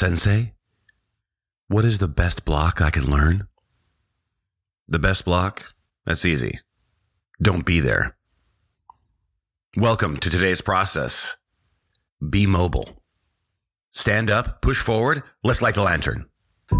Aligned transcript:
Sensei, 0.00 0.54
what 1.68 1.84
is 1.84 1.98
the 1.98 2.08
best 2.08 2.46
block 2.46 2.80
I 2.80 2.88
can 2.88 3.10
learn? 3.10 3.48
The 4.88 4.98
best 4.98 5.26
block? 5.26 5.74
That's 6.06 6.24
easy. 6.24 6.58
Don't 7.42 7.66
be 7.66 7.80
there. 7.80 8.16
Welcome 9.76 10.16
to 10.16 10.30
today's 10.30 10.62
process. 10.62 11.36
Be 12.26 12.46
mobile. 12.46 13.02
Stand 13.90 14.30
up, 14.30 14.62
push 14.62 14.78
forward, 14.78 15.22
let's 15.44 15.60
light 15.60 15.74
the 15.74 15.82
lantern. 15.82 16.24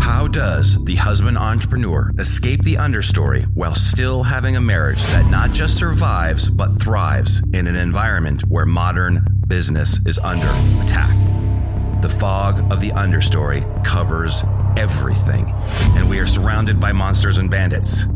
How 0.00 0.26
does 0.26 0.82
the 0.86 0.96
husband 0.96 1.36
entrepreneur 1.36 2.12
escape 2.18 2.62
the 2.62 2.76
understory 2.76 3.44
while 3.54 3.74
still 3.74 4.22
having 4.22 4.56
a 4.56 4.62
marriage 4.62 5.02
that 5.08 5.30
not 5.30 5.52
just 5.52 5.76
survives, 5.76 6.48
but 6.48 6.70
thrives 6.80 7.46
in 7.52 7.66
an 7.66 7.76
environment 7.76 8.44
where 8.48 8.64
modern 8.64 9.26
business 9.46 10.00
is 10.06 10.18
under 10.20 10.48
attack? 10.82 11.14
The 12.02 12.08
fog 12.08 12.72
of 12.72 12.80
the 12.80 12.90
understory 12.90 13.62
covers 13.84 14.44
everything, 14.76 15.52
and 15.96 16.08
we 16.08 16.18
are 16.18 16.26
surrounded 16.26 16.80
by 16.80 16.92
monsters 16.92 17.38
and 17.38 17.50
bandits. 17.50 18.06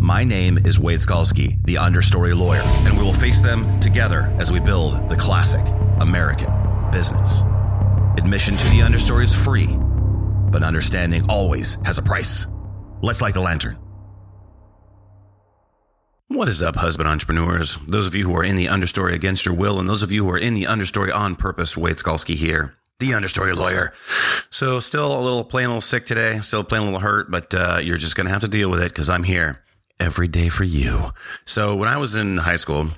My 0.00 0.24
name 0.24 0.58
is 0.64 0.78
Wade 0.80 0.98
Skalski, 0.98 1.62
the 1.64 1.74
understory 1.74 2.36
lawyer, 2.36 2.62
and 2.64 2.96
we 2.96 3.02
will 3.02 3.12
face 3.12 3.40
them 3.40 3.80
together 3.80 4.34
as 4.38 4.52
we 4.52 4.60
build 4.60 5.08
the 5.08 5.16
classic 5.16 5.66
American 6.00 6.52
business. 6.90 7.42
Admission 8.16 8.56
to 8.56 8.66
the 8.68 8.80
understory 8.80 9.24
is 9.24 9.34
free 9.34 9.76
but 10.50 10.62
understanding 10.62 11.22
always 11.28 11.78
has 11.84 11.98
a 11.98 12.02
price. 12.02 12.46
Let's 13.02 13.22
light 13.22 13.34
the 13.34 13.40
lantern. 13.40 13.78
What 16.28 16.48
is 16.48 16.62
up, 16.62 16.76
husband 16.76 17.08
entrepreneurs? 17.08 17.78
Those 17.88 18.06
of 18.06 18.14
you 18.14 18.26
who 18.26 18.36
are 18.36 18.44
in 18.44 18.56
the 18.56 18.66
understory 18.66 19.14
against 19.14 19.46
your 19.46 19.54
will, 19.54 19.78
and 19.78 19.88
those 19.88 20.02
of 20.02 20.12
you 20.12 20.24
who 20.24 20.30
are 20.30 20.38
in 20.38 20.54
the 20.54 20.64
understory 20.64 21.14
on 21.14 21.36
purpose, 21.36 21.76
Wade 21.76 21.96
Skalski 21.96 22.34
here, 22.34 22.74
the 22.98 23.10
understory 23.10 23.54
lawyer. 23.54 23.92
So, 24.50 24.80
still 24.80 25.18
a 25.18 25.22
little 25.22 25.44
playing 25.44 25.66
a 25.66 25.70
little 25.70 25.80
sick 25.80 26.04
today, 26.04 26.38
still 26.40 26.64
playing 26.64 26.82
a 26.82 26.86
little 26.86 27.00
hurt, 27.00 27.30
but 27.30 27.54
uh, 27.54 27.80
you're 27.82 27.96
just 27.96 28.16
to 28.16 28.32
have 28.32 28.42
to 28.42 28.48
deal 28.48 28.70
with 28.70 28.80
it 28.80 28.90
because 28.90 29.08
I'm 29.08 29.22
here 29.22 29.62
every 30.00 30.28
day 30.28 30.48
for 30.48 30.64
you. 30.64 31.12
So, 31.44 31.76
when 31.76 31.88
I 31.88 31.96
was 31.98 32.16
in 32.16 32.38
high 32.38 32.56
school, 32.56 32.88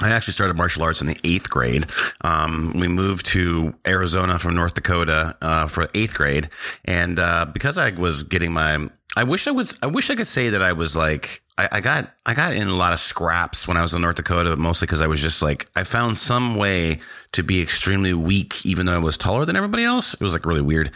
I 0.00 0.10
actually 0.10 0.34
started 0.34 0.56
martial 0.56 0.82
arts 0.82 1.00
in 1.00 1.08
the 1.08 1.18
eighth 1.24 1.50
grade. 1.50 1.86
Um, 2.20 2.74
we 2.76 2.86
moved 2.86 3.26
to 3.26 3.74
Arizona 3.86 4.38
from 4.38 4.54
North 4.54 4.74
Dakota 4.74 5.36
uh, 5.40 5.66
for 5.66 5.88
eighth 5.94 6.14
grade, 6.14 6.48
and 6.84 7.18
uh, 7.18 7.46
because 7.46 7.78
I 7.78 7.90
was 7.90 8.22
getting 8.24 8.52
my, 8.52 8.88
I 9.16 9.24
wish 9.24 9.48
I 9.48 9.50
was, 9.50 9.76
I 9.82 9.86
wish 9.86 10.10
I 10.10 10.14
could 10.14 10.26
say 10.26 10.50
that 10.50 10.62
I 10.62 10.72
was 10.72 10.96
like, 10.96 11.42
I, 11.58 11.80
got, 11.80 12.14
I 12.24 12.34
got 12.34 12.54
in 12.54 12.68
a 12.68 12.74
lot 12.74 12.92
of 12.92 12.98
scraps 12.98 13.66
when 13.66 13.76
I 13.76 13.82
was 13.82 13.94
in 13.94 14.02
North 14.02 14.16
Dakota, 14.16 14.56
mostly 14.56 14.86
because 14.86 15.02
I 15.02 15.08
was 15.08 15.20
just 15.20 15.42
like, 15.42 15.68
I 15.74 15.82
found 15.82 16.16
some 16.16 16.54
way 16.54 16.98
to 17.32 17.42
be 17.42 17.60
extremely 17.60 18.14
weak, 18.14 18.64
even 18.64 18.86
though 18.86 18.94
I 18.94 18.98
was 18.98 19.16
taller 19.16 19.44
than 19.44 19.56
everybody 19.56 19.84
else. 19.84 20.14
It 20.14 20.20
was 20.20 20.32
like 20.34 20.46
really 20.46 20.62
weird, 20.62 20.90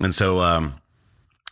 and 0.00 0.14
so. 0.14 0.40
Um, 0.40 0.74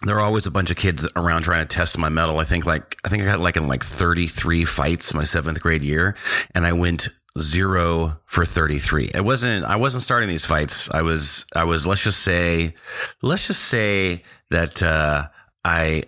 there 0.02 0.16
were 0.16 0.20
always 0.20 0.44
a 0.44 0.50
bunch 0.50 0.70
of 0.70 0.76
kids 0.76 1.08
around 1.16 1.42
trying 1.42 1.66
to 1.66 1.74
test 1.74 1.96
my 1.96 2.10
mettle. 2.10 2.38
I 2.38 2.44
think 2.44 2.66
like 2.66 2.98
I 3.04 3.08
think 3.08 3.22
I 3.22 3.26
got 3.26 3.40
like 3.40 3.56
in 3.56 3.68
like 3.68 3.82
33 3.82 4.66
fights 4.66 5.14
my 5.14 5.24
seventh 5.24 5.62
grade 5.62 5.82
year, 5.82 6.14
and 6.54 6.66
I 6.66 6.74
went 6.74 7.08
zero 7.38 8.20
for 8.26 8.44
33. 8.44 9.12
It 9.14 9.24
wasn't 9.24 9.64
I 9.64 9.76
wasn't 9.76 10.02
starting 10.02 10.28
these 10.28 10.46
fights. 10.46 10.90
I 10.90 11.02
was 11.02 11.46
I 11.54 11.64
was 11.64 11.86
let's 11.86 12.04
just 12.04 12.20
say 12.20 12.74
let's 13.22 13.46
just 13.46 13.62
say 13.62 14.22
that 14.50 14.82
uh, 14.82 15.24
I 15.64 16.04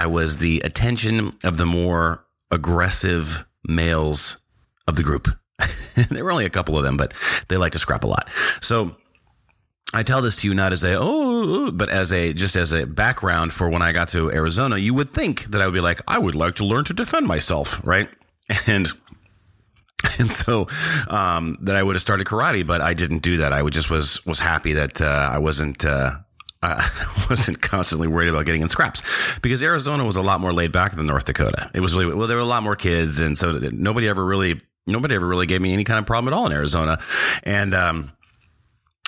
I 0.00 0.06
was 0.06 0.38
the 0.38 0.62
attention 0.64 1.36
of 1.44 1.58
the 1.58 1.66
more 1.66 2.24
aggressive 2.50 3.44
males 3.68 4.42
of 4.88 4.96
the 4.96 5.02
group. 5.02 5.28
there 6.08 6.24
were 6.24 6.32
only 6.32 6.46
a 6.46 6.50
couple 6.50 6.78
of 6.78 6.84
them, 6.84 6.96
but 6.96 7.12
they 7.48 7.58
like 7.58 7.72
to 7.72 7.78
scrap 7.78 8.02
a 8.02 8.06
lot. 8.06 8.30
So 8.62 8.96
I 9.92 10.02
tell 10.02 10.22
this 10.22 10.36
to 10.36 10.48
you 10.48 10.54
not 10.54 10.72
as 10.72 10.82
a 10.84 10.96
oh, 10.98 11.70
but 11.70 11.90
as 11.90 12.14
a 12.14 12.32
just 12.32 12.56
as 12.56 12.72
a 12.72 12.86
background 12.86 13.52
for 13.52 13.68
when 13.68 13.82
I 13.82 13.92
got 13.92 14.08
to 14.10 14.30
Arizona. 14.30 14.78
You 14.78 14.94
would 14.94 15.10
think 15.10 15.44
that 15.50 15.60
I 15.60 15.66
would 15.66 15.74
be 15.74 15.80
like, 15.80 16.00
I 16.08 16.18
would 16.18 16.34
like 16.34 16.54
to 16.54 16.64
learn 16.64 16.84
to 16.84 16.94
defend 16.94 17.26
myself, 17.26 17.84
right? 17.84 18.08
And 18.66 18.88
and 20.18 20.30
so 20.30 20.66
um, 21.08 21.58
that 21.60 21.76
I 21.76 21.82
would 21.82 21.94
have 21.94 22.00
started 22.00 22.26
karate, 22.26 22.66
but 22.66 22.80
I 22.80 22.94
didn't 22.94 23.18
do 23.18 23.36
that. 23.36 23.52
I 23.52 23.68
just 23.68 23.90
was 23.90 24.24
was 24.24 24.38
happy 24.38 24.72
that 24.72 25.02
uh, 25.02 25.28
I 25.30 25.36
wasn't. 25.36 25.84
Uh, 25.84 26.20
I 26.62 26.86
wasn't 27.30 27.62
constantly 27.62 28.08
worried 28.08 28.28
about 28.28 28.44
getting 28.44 28.62
in 28.62 28.68
scraps 28.68 29.38
because 29.40 29.62
Arizona 29.62 30.04
was 30.04 30.16
a 30.16 30.22
lot 30.22 30.40
more 30.40 30.52
laid 30.52 30.72
back 30.72 30.92
than 30.92 31.06
North 31.06 31.24
Dakota. 31.24 31.70
It 31.74 31.80
was 31.80 31.94
really 31.94 32.14
well. 32.14 32.26
There 32.26 32.36
were 32.36 32.42
a 32.42 32.46
lot 32.46 32.62
more 32.62 32.76
kids, 32.76 33.20
and 33.20 33.36
so 33.36 33.52
nobody 33.52 34.08
ever 34.08 34.24
really 34.24 34.60
nobody 34.86 35.14
ever 35.14 35.26
really 35.26 35.46
gave 35.46 35.60
me 35.60 35.72
any 35.72 35.84
kind 35.84 35.98
of 35.98 36.06
problem 36.06 36.32
at 36.32 36.36
all 36.36 36.46
in 36.46 36.52
Arizona. 36.52 36.98
And 37.44 37.74
um, 37.74 38.08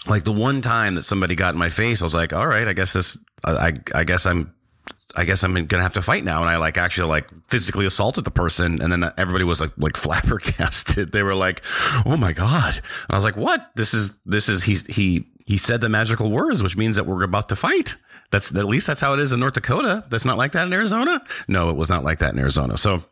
like 0.06 0.24
the 0.24 0.32
one 0.32 0.62
time 0.62 0.94
that 0.94 1.04
somebody 1.04 1.34
got 1.34 1.54
in 1.54 1.58
my 1.58 1.70
face, 1.70 2.02
I 2.02 2.04
was 2.04 2.14
like, 2.14 2.32
all 2.32 2.46
right, 2.46 2.66
I 2.66 2.72
guess 2.72 2.92
this, 2.92 3.22
I, 3.44 3.72
I 3.94 4.04
guess 4.04 4.26
I'm, 4.26 4.54
I 5.14 5.24
guess 5.24 5.44
I'm 5.44 5.66
gonna 5.66 5.82
have 5.82 5.94
to 5.94 6.02
fight 6.02 6.24
now. 6.24 6.40
And 6.40 6.48
I 6.48 6.56
like 6.56 6.78
actually 6.78 7.08
like 7.08 7.28
physically 7.48 7.84
assaulted 7.84 8.24
the 8.24 8.30
person. 8.30 8.80
And 8.80 8.90
then 8.90 9.12
everybody 9.18 9.44
was 9.44 9.60
like, 9.60 9.72
like 9.76 9.96
flabbergasted. 9.98 11.12
They 11.12 11.22
were 11.22 11.34
like, 11.34 11.62
Oh 12.06 12.16
my 12.16 12.32
God. 12.32 12.74
And 12.76 13.10
I 13.10 13.16
was 13.16 13.24
like, 13.24 13.36
what? 13.36 13.70
This 13.74 13.92
is, 13.92 14.20
this 14.24 14.48
is, 14.48 14.64
he's, 14.64 14.86
he, 14.86 15.28
he 15.46 15.56
said 15.56 15.80
the 15.80 15.88
magical 15.88 16.30
words, 16.30 16.62
which 16.62 16.76
means 16.76 16.96
that 16.96 17.06
we're 17.06 17.22
about 17.22 17.48
to 17.50 17.56
fight. 17.56 17.96
That's 18.30 18.54
at 18.54 18.64
least 18.64 18.86
that's 18.86 19.00
how 19.00 19.12
it 19.12 19.20
is 19.20 19.32
in 19.32 19.40
North 19.40 19.54
Dakota. 19.54 20.04
That's 20.08 20.24
not 20.24 20.38
like 20.38 20.52
that 20.52 20.66
in 20.66 20.72
Arizona. 20.72 21.22
No, 21.48 21.70
it 21.70 21.76
was 21.76 21.90
not 21.90 22.02
like 22.02 22.18
that 22.20 22.32
in 22.32 22.38
Arizona. 22.38 22.78
So 22.78 23.04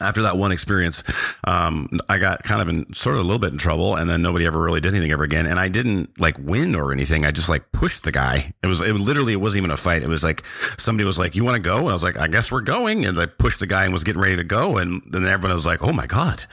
after 0.00 0.22
that 0.22 0.36
one 0.36 0.52
experience, 0.52 1.04
um, 1.44 1.88
I 2.08 2.18
got 2.18 2.42
kind 2.42 2.62
of 2.62 2.68
in 2.68 2.92
sort 2.92 3.16
of 3.16 3.20
a 3.20 3.24
little 3.24 3.38
bit 3.38 3.52
in 3.52 3.58
trouble 3.58 3.96
and 3.96 4.08
then 4.08 4.22
nobody 4.22 4.46
ever 4.46 4.60
really 4.60 4.80
did 4.80 4.94
anything 4.94 5.12
ever 5.12 5.24
again. 5.24 5.46
And 5.46 5.58
I 5.58 5.68
didn't 5.68 6.18
like 6.20 6.36
win 6.38 6.74
or 6.74 6.92
anything. 6.92 7.24
I 7.24 7.30
just 7.30 7.48
like 7.48 7.72
pushed 7.72 8.04
the 8.04 8.12
guy. 8.12 8.52
It 8.62 8.66
was, 8.66 8.80
it 8.80 8.94
literally, 8.94 9.32
it 9.32 9.40
wasn't 9.40 9.62
even 9.62 9.70
a 9.70 9.76
fight. 9.76 10.02
It 10.02 10.08
was 10.08 10.24
like 10.24 10.44
somebody 10.78 11.04
was 11.04 11.18
like, 11.18 11.34
you 11.34 11.44
want 11.44 11.56
to 11.56 11.62
go? 11.62 11.78
And 11.78 11.88
I 11.88 11.92
was 11.92 12.04
like, 12.04 12.16
I 12.16 12.28
guess 12.28 12.50
we're 12.50 12.60
going. 12.60 13.04
And 13.04 13.18
I 13.18 13.26
pushed 13.26 13.60
the 13.60 13.66
guy 13.66 13.84
and 13.84 13.92
was 13.92 14.04
getting 14.04 14.22
ready 14.22 14.36
to 14.36 14.44
go. 14.44 14.78
And 14.78 15.02
then 15.10 15.24
everyone 15.24 15.54
was 15.54 15.66
like, 15.66 15.82
Oh 15.82 15.92
my 15.92 16.06
God, 16.06 16.44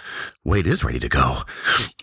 Wade 0.43 0.67
is 0.67 0.83
ready 0.83 0.99
to 0.99 1.09
go. 1.09 1.39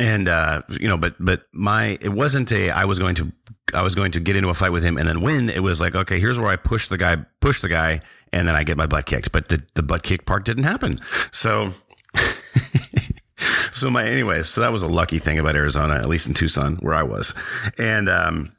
And, 0.01 0.29
uh, 0.29 0.63
you 0.81 0.89
know, 0.89 0.97
but, 0.97 1.15
but 1.19 1.47
my, 1.53 1.99
it 2.01 2.11
wasn't 2.11 2.53
a, 2.53 2.71
I 2.71 2.85
was 2.85 2.99
going 2.99 3.15
to 3.17 3.33
I 3.73 3.83
was 3.83 3.95
going 3.95 4.13
to 4.13 4.21
get 4.21 4.37
into 4.37 4.51
a 4.51 4.55
fight 4.55 4.73
with 4.73 4.83
him 4.83 4.99
and 4.99 5.09
then 5.09 5.23
win. 5.23 5.49
It 5.49 5.63
was 5.63 5.81
like, 5.81 5.95
okay, 5.95 6.21
here's 6.21 6.39
where 6.39 6.51
I 6.51 6.57
push 6.57 6.89
the 6.89 6.99
guy, 6.99 7.17
push 7.41 7.63
the 7.63 7.69
guy, 7.69 8.01
and 8.35 8.49
then 8.49 8.57
I 8.57 8.65
get 8.65 8.77
my 8.77 8.87
butt 8.87 9.07
kicked. 9.07 9.33
But 9.33 9.49
the, 9.49 9.63
the 9.75 9.83
butt 9.83 10.03
kick 10.03 10.27
part 10.27 10.45
didn't 10.45 10.65
happen. 10.65 11.01
So, 11.31 11.73
so 13.73 13.91
my, 13.91 14.05
anyways, 14.05 14.49
so 14.49 14.61
that 14.61 14.73
was 14.73 14.83
a 14.83 14.89
lucky 14.89 15.19
thing 15.19 15.39
about 15.39 15.55
Arizona, 15.55 15.95
at 15.95 16.09
least 16.09 16.27
in 16.27 16.35
Tucson, 16.35 16.77
where 16.77 16.95
I 16.95 17.05
was. 17.05 17.35
And, 17.79 18.09
um, 18.09 18.53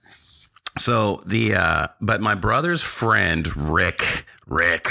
so 0.78 1.22
the, 1.26 1.56
uh, 1.56 1.88
but 2.02 2.22
my 2.22 2.36
brother's 2.36 2.82
friend, 2.82 3.46
Rick, 3.56 4.26
Rick, 4.48 4.88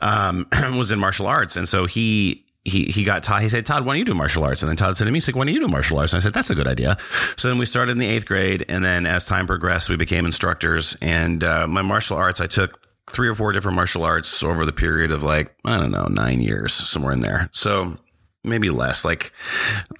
um, 0.00 0.46
was 0.76 0.92
in 0.92 0.98
martial 0.98 1.26
arts. 1.26 1.56
And 1.56 1.68
so 1.68 1.86
he, 1.86 2.44
he 2.64 2.84
he 2.84 3.04
got 3.04 3.22
Todd. 3.22 3.40
He 3.40 3.48
said, 3.48 3.64
"Todd, 3.64 3.86
why 3.86 3.92
don't 3.92 4.00
you 4.00 4.04
do 4.04 4.14
martial 4.14 4.44
arts?" 4.44 4.62
And 4.62 4.68
then 4.68 4.76
Todd 4.76 4.96
said 4.96 5.06
to 5.06 5.10
me, 5.10 5.16
"He's 5.16 5.28
like, 5.28 5.36
why 5.36 5.44
don't 5.44 5.54
you 5.54 5.60
do 5.60 5.68
martial 5.68 5.98
arts?" 5.98 6.12
And 6.12 6.20
I 6.20 6.22
said, 6.22 6.34
"That's 6.34 6.50
a 6.50 6.54
good 6.54 6.66
idea." 6.66 6.98
So 7.36 7.48
then 7.48 7.56
we 7.56 7.64
started 7.64 7.92
in 7.92 7.98
the 7.98 8.06
eighth 8.06 8.26
grade, 8.26 8.64
and 8.68 8.84
then 8.84 9.06
as 9.06 9.24
time 9.24 9.46
progressed, 9.46 9.88
we 9.88 9.96
became 9.96 10.26
instructors. 10.26 10.96
And 11.00 11.42
uh, 11.42 11.66
my 11.66 11.82
martial 11.82 12.16
arts, 12.16 12.40
I 12.40 12.46
took 12.46 12.77
three 13.10 13.28
or 13.28 13.34
four 13.34 13.52
different 13.52 13.76
martial 13.76 14.04
arts 14.04 14.42
over 14.42 14.64
the 14.64 14.72
period 14.72 15.12
of 15.12 15.22
like 15.22 15.54
I 15.64 15.78
don't 15.78 15.90
know 15.90 16.06
nine 16.06 16.40
years, 16.40 16.72
somewhere 16.72 17.12
in 17.12 17.20
there. 17.20 17.48
So 17.52 17.96
maybe 18.44 18.68
less. 18.68 19.04
Like 19.04 19.32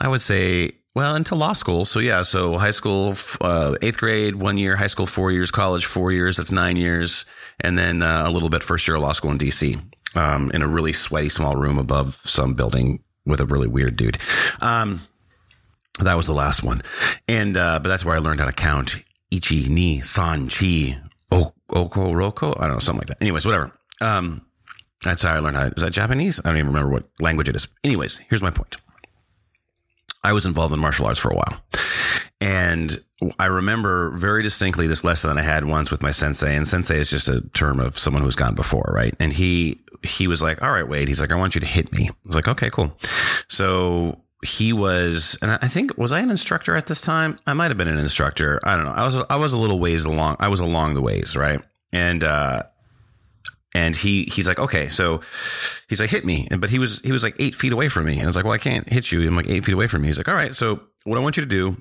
I 0.01 0.09
would 0.09 0.23
say 0.23 0.73
well, 0.95 1.15
into 1.15 1.37
law 1.37 1.53
school. 1.53 1.85
So 1.85 2.01
yeah, 2.01 2.23
so 2.23 2.59
high 2.59 2.73
school, 2.73 3.15
uh, 3.41 3.77
eighth 3.83 3.99
grade, 3.99 4.35
one 4.35 4.59
year, 4.59 4.75
high 4.75 4.89
school, 4.89 5.07
four 5.07 5.31
years, 5.31 5.53
college, 5.53 5.87
four 5.87 6.11
years. 6.11 6.39
That's 6.39 6.51
nine 6.51 6.77
years, 6.77 7.25
and 7.61 7.79
then 7.79 8.03
uh, 8.03 8.25
a 8.27 8.31
little 8.31 8.49
bit 8.49 8.65
first 8.65 8.89
year 8.89 8.97
of 8.97 9.03
law 9.03 9.13
school 9.13 9.31
in 9.31 9.39
DC 9.39 9.81
um, 10.17 10.51
in 10.53 10.63
a 10.63 10.67
really 10.67 10.93
sweaty 10.93 11.29
small 11.29 11.57
room 11.57 11.79
above 11.79 12.15
some 12.25 12.55
building 12.55 13.03
with 13.25 13.41
a 13.41 13.47
really 13.47 13.69
weird 13.69 13.97
dude. 13.97 14.19
Um, 14.61 15.03
that 16.01 16.17
was 16.17 16.27
the 16.27 16.33
last 16.33 16.63
one. 16.63 16.83
And, 17.27 17.57
uh, 17.57 17.81
but 17.81 17.89
that's 17.89 18.05
where 18.05 18.15
I 18.15 18.19
learned 18.19 18.41
how 18.41 18.47
to 18.47 18.53
count 18.53 19.05
ichi, 19.31 19.69
ni, 19.69 20.01
san, 20.01 20.49
chi, 20.49 20.99
oko, 21.71 22.13
roko. 22.13 22.57
I 22.59 22.67
don't 22.67 22.75
know, 22.75 22.79
something 22.79 23.01
like 23.01 23.09
that. 23.09 23.23
Anyways, 23.23 23.47
whatever. 23.47 23.73
Um, 24.01 24.47
that's 25.05 25.23
how 25.23 25.35
I 25.35 25.39
learned 25.39 25.57
how. 25.57 25.67
Is 25.67 25.83
that 25.83 25.93
Japanese? 25.93 26.41
I 26.41 26.49
don't 26.49 26.57
even 26.57 26.69
remember 26.69 26.91
what 26.91 27.09
language 27.21 27.49
it 27.49 27.57
is. 27.57 27.69
Anyways, 27.85 28.19
here's 28.29 28.43
my 28.43 28.51
point. 28.51 28.77
I 30.25 30.33
was 30.33 30.47
involved 30.47 30.75
in 30.75 30.81
martial 30.81 31.07
arts 31.07 31.19
for 31.19 31.31
a 31.31 31.37
while. 31.37 31.63
And 32.41 33.01
I 33.39 33.47
remember 33.47 34.11
very 34.11 34.43
distinctly 34.43 34.87
this 34.87 35.03
lesson 35.03 35.29
that 35.35 35.39
I 35.39 35.45
had 35.45 35.65
once 35.65 35.91
with 35.91 36.03
my 36.03 36.13
sensei, 36.13 36.55
and 36.55 36.67
sensei 36.67 36.99
is 36.99 37.11
just 37.11 37.29
a 37.29 37.41
term 37.53 37.81
of 37.81 37.99
someone 37.99 38.23
who's 38.23 38.37
gone 38.37 38.55
before, 38.55 38.93
right? 38.95 39.15
And 39.19 39.33
he 39.33 39.81
he 40.03 40.29
was 40.29 40.41
like, 40.41 40.63
"All 40.63 40.71
right, 40.71 40.89
Wade." 40.89 41.09
He's 41.09 41.21
like, 41.21 41.33
"I 41.33 41.37
want 41.37 41.55
you 41.55 41.61
to 41.61 41.67
hit 41.67 41.93
me." 41.93 42.09
I 42.09 42.15
was 42.27 42.37
like, 42.37 42.47
"Okay, 42.47 42.71
cool." 42.71 42.97
So 43.49 44.21
he 44.45 44.73
was, 44.73 45.37
and 45.43 45.51
I 45.51 45.67
think 45.67 45.97
was 45.99 46.13
I 46.13 46.21
an 46.21 46.31
instructor 46.31 46.77
at 46.77 46.87
this 46.87 47.01
time? 47.01 47.39
I 47.47 47.55
might 47.55 47.69
have 47.69 47.77
been 47.77 47.89
an 47.89 47.99
instructor. 47.99 48.61
I 48.63 48.77
don't 48.77 48.85
know. 48.85 48.93
I 48.93 49.05
was 49.05 49.21
I 49.29 49.37
was 49.37 49.53
a 49.53 49.59
little 49.59 49.81
ways 49.81 50.05
along. 50.05 50.37
I 50.39 50.49
was 50.49 50.61
along 50.61 50.95
the 50.95 51.03
ways, 51.03 51.37
right? 51.37 51.61
And 51.93 52.23
uh, 52.23 52.63
and 53.75 53.97
he 53.97 54.25
he's 54.25 54.47
like, 54.47 54.59
okay, 54.59 54.89
so 54.89 55.21
he's 55.89 56.01
like, 56.01 56.11
hit 56.11 56.25
me, 56.25 56.49
but 56.57 56.71
he 56.71 56.79
was 56.79 57.01
he 57.01 57.11
was 57.11 57.25
like 57.25 57.35
eight 57.39 57.55
feet 57.55 57.73
away 57.73 57.89
from 57.89 58.07
me, 58.07 58.15
and 58.15 58.23
I 58.23 58.27
was 58.27 58.37
like, 58.37 58.45
well, 58.45 58.55
I 58.55 58.59
can't 58.59 58.89
hit 58.89 59.11
you. 59.11 59.27
I'm 59.27 59.35
like 59.35 59.49
eight 59.49 59.65
feet 59.65 59.75
away 59.75 59.89
from 59.89 60.03
me. 60.03 60.09
He's 60.09 60.19
like, 60.19 60.29
all 60.29 60.35
right, 60.35 60.55
so 60.55 60.81
what 61.05 61.19
I 61.19 61.21
want 61.21 61.37
you 61.37 61.43
to 61.43 61.49
do 61.49 61.77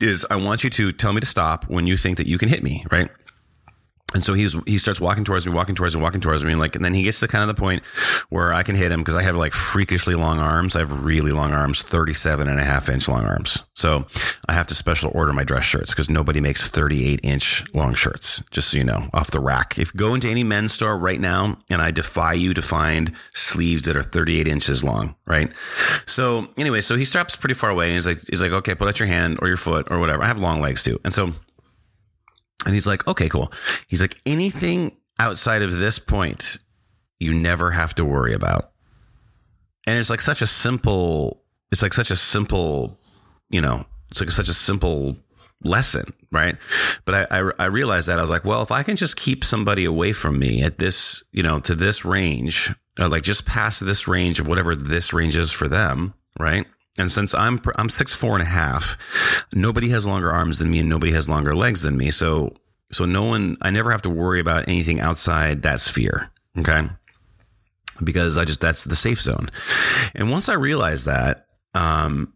is 0.00 0.26
I 0.30 0.36
want 0.36 0.64
you 0.64 0.70
to 0.70 0.92
tell 0.92 1.12
me 1.12 1.20
to 1.20 1.26
stop 1.26 1.68
when 1.68 1.86
you 1.86 1.98
think 1.98 2.16
that 2.16 2.26
you 2.26 2.38
can 2.38 2.48
hit 2.48 2.62
me, 2.62 2.86
right? 2.90 3.10
And 4.12 4.24
so 4.24 4.34
he's 4.34 4.56
he 4.66 4.78
starts 4.78 5.00
walking 5.00 5.24
towards 5.24 5.46
me, 5.46 5.52
walking 5.52 5.74
towards 5.74 5.94
me, 5.94 6.02
walking 6.02 6.20
towards 6.20 6.44
me, 6.44 6.50
and 6.52 6.60
like, 6.60 6.74
and 6.74 6.84
then 6.84 6.94
he 6.94 7.02
gets 7.02 7.20
to 7.20 7.28
kind 7.28 7.42
of 7.42 7.48
the 7.48 7.60
point 7.60 7.84
where 8.28 8.52
I 8.52 8.62
can 8.62 8.74
hit 8.74 8.90
him 8.90 9.00
because 9.00 9.14
I 9.14 9.22
have 9.22 9.36
like 9.36 9.52
freakishly 9.52 10.14
long 10.14 10.40
arms. 10.40 10.74
I 10.74 10.80
have 10.80 11.04
really 11.04 11.30
long 11.30 11.52
arms, 11.52 11.82
37 11.82 12.48
and 12.48 12.58
a 12.58 12.64
half 12.64 12.88
inch 12.88 13.08
long 13.08 13.24
arms. 13.24 13.62
So 13.74 14.06
I 14.48 14.52
have 14.52 14.66
to 14.68 14.74
special 14.74 15.12
order 15.14 15.32
my 15.32 15.44
dress 15.44 15.64
shirts 15.64 15.92
because 15.92 16.10
nobody 16.10 16.40
makes 16.40 16.68
38 16.68 17.20
inch 17.22 17.64
long 17.74 17.94
shirts. 17.94 18.42
Just 18.50 18.70
so 18.70 18.78
you 18.78 18.84
know, 18.84 19.08
off 19.14 19.30
the 19.30 19.40
rack. 19.40 19.78
If 19.78 19.94
go 19.94 20.14
into 20.14 20.28
any 20.28 20.42
men's 20.42 20.72
store 20.72 20.98
right 20.98 21.20
now, 21.20 21.58
and 21.70 21.80
I 21.80 21.92
defy 21.92 22.32
you 22.32 22.52
to 22.54 22.62
find 22.62 23.14
sleeves 23.32 23.82
that 23.82 23.96
are 23.96 24.02
38 24.02 24.48
inches 24.48 24.82
long, 24.82 25.14
right? 25.26 25.52
So 26.06 26.48
anyway, 26.58 26.80
so 26.80 26.96
he 26.96 27.04
stops 27.04 27.36
pretty 27.36 27.54
far 27.54 27.70
away 27.70 27.86
and 27.86 27.94
he's 27.94 28.06
like, 28.08 28.18
he's 28.28 28.42
like, 28.42 28.52
okay, 28.52 28.74
put 28.74 28.88
out 28.88 28.98
your 28.98 29.06
hand 29.06 29.38
or 29.40 29.48
your 29.48 29.56
foot 29.56 29.86
or 29.88 30.00
whatever. 30.00 30.22
I 30.22 30.26
have 30.26 30.40
long 30.40 30.60
legs 30.60 30.82
too, 30.82 30.98
and 31.04 31.12
so 31.12 31.32
and 32.64 32.74
he's 32.74 32.86
like, 32.86 33.06
okay, 33.08 33.28
cool. 33.28 33.52
He's 33.86 34.00
like, 34.00 34.16
anything 34.26 34.96
outside 35.18 35.62
of 35.62 35.78
this 35.78 35.98
point, 35.98 36.58
you 37.18 37.34
never 37.34 37.70
have 37.70 37.94
to 37.96 38.04
worry 38.04 38.34
about. 38.34 38.72
And 39.86 39.98
it's 39.98 40.10
like 40.10 40.20
such 40.20 40.42
a 40.42 40.46
simple, 40.46 41.42
it's 41.70 41.82
like 41.82 41.92
such 41.92 42.10
a 42.10 42.16
simple, 42.16 42.98
you 43.48 43.60
know, 43.60 43.84
it's 44.10 44.20
like 44.20 44.30
such 44.30 44.48
a 44.48 44.54
simple 44.54 45.16
lesson, 45.62 46.12
right? 46.32 46.56
But 47.04 47.32
I, 47.32 47.40
I, 47.40 47.50
I 47.58 47.64
realized 47.66 48.08
that 48.08 48.18
I 48.18 48.22
was 48.22 48.30
like, 48.30 48.44
well, 48.44 48.62
if 48.62 48.70
I 48.70 48.82
can 48.82 48.96
just 48.96 49.16
keep 49.16 49.44
somebody 49.44 49.84
away 49.84 50.12
from 50.12 50.38
me 50.38 50.62
at 50.62 50.78
this, 50.78 51.24
you 51.32 51.42
know, 51.42 51.60
to 51.60 51.74
this 51.74 52.04
range, 52.04 52.72
uh, 52.98 53.08
like 53.08 53.22
just 53.22 53.46
past 53.46 53.84
this 53.84 54.08
range 54.08 54.40
of 54.40 54.48
whatever 54.48 54.74
this 54.74 55.12
range 55.12 55.36
is 55.36 55.52
for 55.52 55.68
them, 55.68 56.14
right? 56.38 56.66
And 57.00 57.10
since 57.10 57.34
I'm 57.34 57.60
I'm 57.76 57.88
six 57.88 58.14
four 58.14 58.34
and 58.34 58.42
a 58.42 58.46
half, 58.46 58.96
nobody 59.52 59.88
has 59.88 60.06
longer 60.06 60.30
arms 60.30 60.58
than 60.58 60.70
me, 60.70 60.80
and 60.80 60.88
nobody 60.88 61.12
has 61.12 61.28
longer 61.28 61.54
legs 61.54 61.82
than 61.82 61.96
me. 61.96 62.10
So 62.10 62.54
so 62.92 63.04
no 63.04 63.24
one, 63.24 63.56
I 63.62 63.70
never 63.70 63.90
have 63.90 64.02
to 64.02 64.10
worry 64.10 64.40
about 64.40 64.68
anything 64.68 65.00
outside 65.00 65.62
that 65.62 65.80
sphere. 65.80 66.30
Okay, 66.58 66.88
because 68.02 68.36
I 68.36 68.44
just 68.44 68.60
that's 68.60 68.84
the 68.84 68.96
safe 68.96 69.20
zone. 69.20 69.50
And 70.14 70.30
once 70.30 70.48
I 70.48 70.54
realized 70.54 71.06
that, 71.06 71.46
um, 71.74 72.34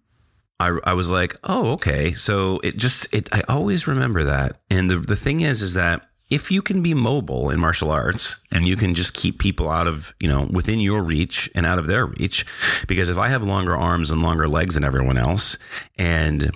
I 0.58 0.78
I 0.84 0.94
was 0.94 1.10
like, 1.10 1.34
oh 1.44 1.72
okay. 1.72 2.12
So 2.12 2.60
it 2.64 2.76
just 2.76 3.12
it 3.14 3.28
I 3.32 3.42
always 3.48 3.86
remember 3.86 4.24
that. 4.24 4.60
And 4.70 4.90
the 4.90 4.98
the 4.98 5.16
thing 5.16 5.40
is, 5.40 5.62
is 5.62 5.74
that 5.74 6.08
if 6.34 6.50
you 6.50 6.62
can 6.62 6.82
be 6.82 6.94
mobile 6.94 7.48
in 7.50 7.60
martial 7.60 7.92
arts 7.92 8.40
and 8.50 8.66
you 8.66 8.74
can 8.74 8.92
just 8.92 9.14
keep 9.14 9.38
people 9.38 9.70
out 9.70 9.86
of, 9.86 10.12
you 10.18 10.26
know, 10.26 10.48
within 10.50 10.80
your 10.80 11.00
reach 11.00 11.48
and 11.54 11.64
out 11.64 11.78
of 11.78 11.86
their 11.86 12.06
reach, 12.06 12.44
because 12.88 13.08
if 13.08 13.16
I 13.16 13.28
have 13.28 13.44
longer 13.44 13.76
arms 13.76 14.10
and 14.10 14.20
longer 14.20 14.48
legs 14.48 14.74
than 14.74 14.82
everyone 14.82 15.16
else 15.16 15.56
and 15.96 16.50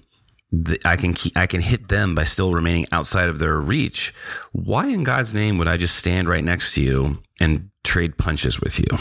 the, 0.51 0.81
I 0.85 0.97
can 0.97 1.13
keep, 1.13 1.37
I 1.37 1.47
can 1.47 1.61
hit 1.61 1.89
them 1.89 2.17
by 2.17 2.25
still 2.25 2.53
remaining 2.53 2.87
outside 2.91 3.29
of 3.29 3.39
their 3.39 3.61
reach. 3.61 4.13
Why 4.51 4.89
in 4.89 5.05
God's 5.05 5.33
name 5.33 5.59
would 5.59 5.69
I 5.69 5.77
just 5.77 5.95
stand 5.95 6.29
right 6.29 6.45
next 6.45 6.75
to 6.75 6.83
you 6.83 7.23
and 7.39 7.71
trade 7.85 8.19
punches 8.19 8.61
with 8.61 8.81
you? 8.81 8.99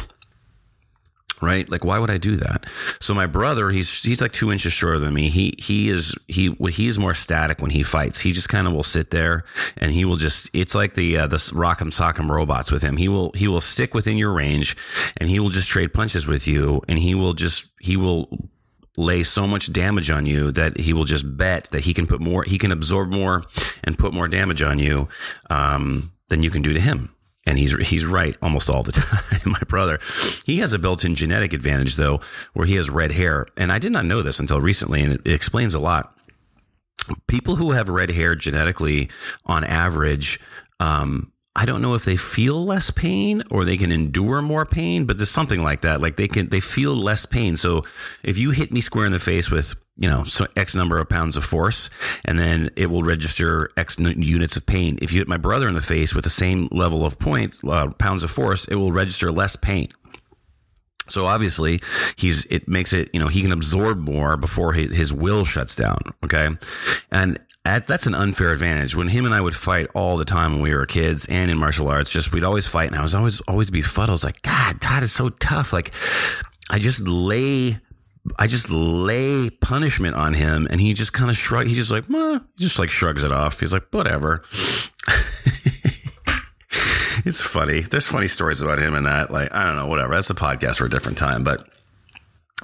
Right? 1.42 1.70
Like, 1.70 1.84
why 1.84 2.00
would 2.00 2.10
I 2.10 2.18
do 2.18 2.36
that? 2.38 2.66
So 3.00 3.14
my 3.14 3.26
brother, 3.26 3.70
he's 3.70 4.04
he's 4.04 4.22
like 4.22 4.32
two 4.32 4.52
inches 4.52 4.74
shorter 4.74 5.00
than 5.00 5.14
me. 5.14 5.30
He 5.30 5.56
he 5.58 5.90
is 5.90 6.16
he 6.28 6.56
he 6.70 6.88
is 6.88 7.00
more 7.00 7.14
static 7.14 7.62
when 7.62 7.72
he 7.72 7.84
fights. 7.84 8.20
He 8.20 8.32
just 8.32 8.50
kind 8.50 8.68
of 8.68 8.74
will 8.74 8.84
sit 8.84 9.12
there 9.12 9.44
and 9.78 9.92
he 9.92 10.06
will 10.06 10.16
just. 10.16 10.50
It's 10.54 10.76
like 10.76 10.94
the 10.94 11.18
uh, 11.18 11.28
the 11.28 11.38
Rock'em 11.38 11.92
Sock'em 11.92 12.30
robots 12.30 12.72
with 12.72 12.82
him. 12.82 12.98
He 12.98 13.08
will 13.08 13.32
he 13.34 13.48
will 13.48 13.62
stick 13.62 13.94
within 13.94 14.18
your 14.18 14.34
range, 14.34 14.76
and 15.18 15.30
he 15.30 15.40
will 15.40 15.50
just 15.50 15.70
trade 15.70 15.94
punches 15.94 16.28
with 16.28 16.48
you, 16.48 16.82
and 16.88 17.00
he 17.00 17.16
will 17.16 17.34
just 17.34 17.70
he 17.80 17.98
will 17.98 18.50
lay 18.98 19.22
so 19.22 19.46
much 19.46 19.72
damage 19.72 20.10
on 20.10 20.26
you 20.26 20.52
that 20.52 20.80
he 20.80 20.92
will 20.92 21.06
just 21.06 21.38
bet 21.38 21.66
that 21.66 21.82
he 21.84 21.94
can 21.94 22.08
put 22.08 22.20
more 22.20 22.44
he 22.44 22.58
can 22.58 22.72
absorb 22.72 23.12
more 23.12 23.44
and 23.84 23.98
put 23.98 24.12
more 24.12 24.28
damage 24.28 24.64
on 24.64 24.80
you 24.80 25.08
um, 25.52 26.12
than 26.30 26.42
you 26.42 26.50
can 26.50 26.64
do 26.64 26.74
to 26.74 26.80
him 26.80 27.14
and 27.48 27.58
he's 27.58 27.76
he's 27.88 28.06
right 28.06 28.36
almost 28.42 28.70
all 28.70 28.84
the 28.84 28.92
time. 29.42 29.52
My 29.52 29.62
brother, 29.68 29.98
he 30.46 30.58
has 30.58 30.74
a 30.74 30.80
built-in 30.80 31.16
genetic 31.16 31.54
advantage 31.54 31.96
though, 31.96 32.20
where 32.54 32.68
he 32.68 32.76
has 32.76 32.90
red 32.90 33.14
hair, 33.14 33.48
and 33.56 33.72
I 33.72 33.80
did 33.80 33.94
not 33.94 34.06
know 34.06 34.22
this 34.22 34.40
until 34.40 34.62
recently, 34.62 35.02
and 35.02 35.14
it, 35.14 35.22
it 35.26 35.32
explains 35.32 35.74
a 35.74 35.80
lot. 35.80 36.14
People 37.28 37.56
who 37.56 37.72
have 37.72 37.88
red 37.88 38.12
hair 38.12 38.36
genetically, 38.36 39.10
on 39.46 39.64
average, 39.64 40.42
um, 40.82 41.32
I 41.58 41.66
don't 41.66 41.82
know 41.82 41.96
if 41.96 42.06
they 42.06 42.18
feel 42.18 42.64
less 42.64 42.92
pain 42.92 43.42
or 43.50 43.66
they 43.66 43.78
can 43.78 43.92
endure 43.92 44.44
more 44.44 44.64
pain, 44.64 45.06
but 45.06 45.18
there's 45.18 45.32
something 45.32 45.60
like 45.60 45.82
that. 45.82 46.00
Like 46.00 46.16
they 46.16 46.28
can, 46.28 46.50
they 46.50 46.60
feel 46.60 46.96
less 46.96 47.26
pain. 47.26 47.58
So 47.58 47.84
if 48.22 48.38
you 48.38 48.52
hit 48.52 48.72
me 48.72 48.80
square 48.80 49.08
in 49.08 49.12
the 49.12 49.18
face 49.18 49.50
with, 49.50 49.74
you 49.96 50.08
know, 50.08 50.24
so 50.24 50.46
X 50.56 50.76
number 50.76 51.00
of 51.00 51.10
pounds 51.10 51.36
of 51.36 51.44
force, 51.44 51.90
and 52.24 52.38
then 52.38 52.70
it 52.76 52.92
will 52.92 53.02
register 53.02 53.72
X 53.76 53.98
units 53.98 54.56
of 54.56 54.68
pain. 54.68 55.00
If 55.02 55.12
you 55.12 55.20
hit 55.20 55.28
my 55.28 55.38
brother 55.38 55.68
in 55.68 55.74
the 55.74 55.82
face 55.82 56.14
with 56.14 56.26
the 56.26 56.30
same 56.30 56.70
level 56.72 57.04
of 57.04 57.18
points, 57.18 57.64
uh, 57.64 57.88
pounds 57.94 58.24
of 58.24 58.30
force, 58.30 58.68
it 58.68 58.76
will 58.76 58.92
register 58.92 59.32
less 59.32 59.56
pain. 59.56 59.88
So 61.08 61.26
obviously, 61.26 61.80
he's 62.16 62.46
it 62.46 62.68
makes 62.68 62.94
it 62.94 63.10
you 63.14 63.20
know 63.20 63.28
he 63.28 63.42
can 63.42 63.52
absorb 63.52 63.98
more 63.98 64.38
before 64.38 64.74
his, 64.74 64.96
his 64.96 65.14
will 65.14 65.46
shuts 65.46 65.76
down. 65.76 66.00
Okay, 66.24 66.50
and 67.12 67.40
that's 67.76 68.06
an 68.06 68.16
unfair 68.16 68.54
advantage. 68.54 68.96
When 68.96 69.08
him 69.08 69.26
and 69.26 69.34
I 69.34 69.42
would 69.42 69.56
fight 69.56 69.88
all 69.94 70.18
the 70.18 70.26
time 70.26 70.54
when 70.54 70.62
we 70.62 70.74
were 70.74 70.86
kids 70.86 71.26
and 71.28 71.52
in 71.52 71.58
martial 71.58 71.88
arts, 71.90 72.12
just 72.12 72.32
we'd 72.32 72.44
always 72.44 72.68
fight, 72.68 72.88
and 72.88 72.96
I 72.96 73.02
was 73.02 73.14
always 73.16 73.42
always 73.42 73.70
befuddled. 73.70 74.10
I 74.10 74.14
was 74.14 74.24
like, 74.24 74.42
God, 74.42 74.80
Todd 74.80 75.04
is 75.04 75.12
so 75.12 75.30
tough. 75.30 75.74
Like, 75.74 75.92
I 76.70 76.80
just 76.80 77.08
lay, 77.08 77.78
I 78.38 78.48
just 78.48 78.70
lay 78.70 79.50
punishment 79.50 80.16
on 80.16 80.34
him, 80.34 80.68
and 80.70 80.80
he 80.80 80.94
just 80.94 81.14
kind 81.14 81.30
of 81.30 81.38
shrug. 81.38 81.68
He's 81.68 81.78
just 81.78 81.92
like, 81.92 82.06
he 82.06 82.40
just 82.58 82.80
like 82.80 82.90
shrugs 82.90 83.24
it 83.24 83.32
off. 83.32 83.60
He's 83.60 83.74
like, 83.74 83.88
whatever. 83.92 84.44
it's 87.26 87.42
funny. 87.42 87.82
There's 87.82 88.08
funny 88.08 88.28
stories 88.28 88.62
about 88.62 88.80
him 88.80 88.94
and 88.94 89.06
that. 89.06 89.32
Like, 89.32 89.54
I 89.54 89.66
don't 89.66 89.76
know, 89.76 89.88
whatever. 89.88 90.14
That's 90.14 90.30
a 90.30 90.36
podcast 90.36 90.78
for 90.78 90.86
a 90.86 90.90
different 90.90 91.18
time, 91.18 91.44
but 91.44 91.68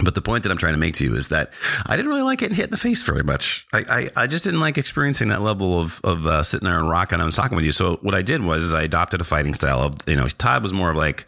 but 0.01 0.16
the 0.16 0.22
point 0.22 0.42
that 0.44 0.51
I'm 0.51 0.57
trying 0.57 0.74
to 0.74 0.80
make 0.80 0.95
to 0.95 1.06
you 1.06 1.16
is 1.16 1.28
that 1.28 1.51
I 1.86 1.95
didn't 1.95 2.10
really 2.10 2.24
like 2.24 2.40
getting 2.40 2.56
hit 2.56 2.66
in 2.66 2.72
the 2.72 2.78
face 2.78 3.04
very 3.04 3.24
much. 3.24 3.68
I, 3.74 3.84
I, 4.16 4.24
I 4.24 4.28
just 4.28 4.44
didn't 4.44 4.60
like 4.60 4.80
experiencing 4.80 5.28
that 5.28 5.42
level 5.42 5.80
of, 5.80 6.01
of 6.04 6.25
uh, 6.25 6.42
sitting 6.42 6.68
there 6.68 6.80
and 6.80 6.90
rocking 6.90 7.19
and 7.19 7.31
talking 7.31 7.56
with 7.56 7.66
you. 7.66 7.72
So 7.72 7.98
what 7.98 8.16
I 8.16 8.24
did 8.24 8.42
was 8.42 8.74
I 8.74 8.84
adopted 8.84 9.22
a 9.22 9.24
fighting 9.24 9.54
style 9.54 9.81
of, 9.81 9.98
you 10.07 10.16
know, 10.16 10.28
Todd 10.28 10.63
was 10.63 10.74
more 10.74 10.90
of 10.90 10.98
like, 10.98 11.28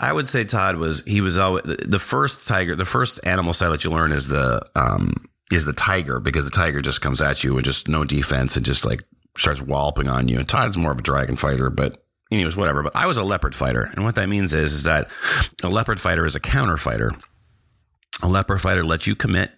I 0.00 0.12
would 0.12 0.26
say 0.26 0.42
Todd 0.42 0.76
was, 0.76 1.04
he 1.04 1.20
was 1.20 1.38
always 1.38 1.62
the 1.64 2.00
first 2.00 2.48
tiger, 2.48 2.74
the 2.74 2.84
first 2.84 3.20
animal 3.22 3.52
style 3.52 3.70
that 3.70 3.84
you 3.84 3.92
learn 3.92 4.10
is 4.10 4.26
the, 4.26 4.60
um, 4.74 5.28
is 5.52 5.64
the 5.64 5.72
tiger 5.72 6.18
because 6.18 6.44
the 6.44 6.50
tiger 6.50 6.80
just 6.80 7.00
comes 7.00 7.22
at 7.22 7.44
you 7.44 7.56
and 7.56 7.64
just 7.64 7.88
no 7.88 8.02
defense 8.02 8.56
and 8.56 8.66
just 8.66 8.86
like 8.86 9.04
starts 9.36 9.62
walloping 9.62 10.08
on 10.08 10.26
you. 10.26 10.38
And 10.38 10.48
Todd's 10.48 10.76
more 10.76 10.90
of 10.90 10.98
a 10.98 11.02
dragon 11.02 11.36
fighter, 11.36 11.70
but 11.70 12.04
anyways, 12.32 12.56
whatever. 12.56 12.82
But 12.82 12.96
I 12.96 13.06
was 13.06 13.18
a 13.18 13.24
leopard 13.24 13.54
fighter. 13.54 13.88
And 13.94 14.04
what 14.04 14.16
that 14.16 14.28
means 14.28 14.52
is, 14.52 14.72
is 14.74 14.82
that 14.82 15.10
a 15.62 15.68
leopard 15.68 16.00
fighter 16.00 16.26
is 16.26 16.34
a 16.34 16.40
counter 16.40 16.76
fighter 16.76 17.12
a 18.22 18.28
leopard 18.28 18.60
fighter 18.60 18.84
lets 18.84 19.06
you 19.06 19.14
commit 19.14 19.50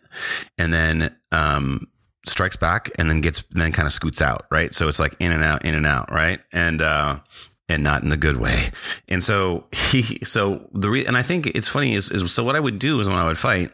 and 0.58 0.72
then 0.72 1.14
um, 1.32 1.88
strikes 2.26 2.56
back 2.56 2.90
and 2.98 3.08
then 3.08 3.20
gets 3.20 3.42
then 3.50 3.72
kind 3.72 3.86
of 3.86 3.92
scoots 3.92 4.20
out, 4.22 4.46
right? 4.50 4.74
So 4.74 4.88
it's 4.88 4.98
like 4.98 5.14
in 5.20 5.32
and 5.32 5.42
out, 5.42 5.64
in 5.64 5.74
and 5.74 5.86
out, 5.86 6.10
right? 6.10 6.40
And 6.52 6.82
uh, 6.82 7.20
and 7.68 7.82
not 7.84 8.02
in 8.02 8.08
the 8.08 8.16
good 8.16 8.36
way. 8.36 8.70
And 9.08 9.22
so 9.22 9.66
he, 9.72 10.24
so 10.24 10.68
the 10.72 10.90
re- 10.90 11.06
and 11.06 11.16
I 11.16 11.22
think 11.22 11.46
it's 11.46 11.68
funny 11.68 11.94
is, 11.94 12.10
is 12.10 12.32
so 12.32 12.44
what 12.44 12.56
I 12.56 12.60
would 12.60 12.78
do 12.78 13.00
is 13.00 13.08
when 13.08 13.18
I 13.18 13.26
would 13.26 13.38
fight 13.38 13.72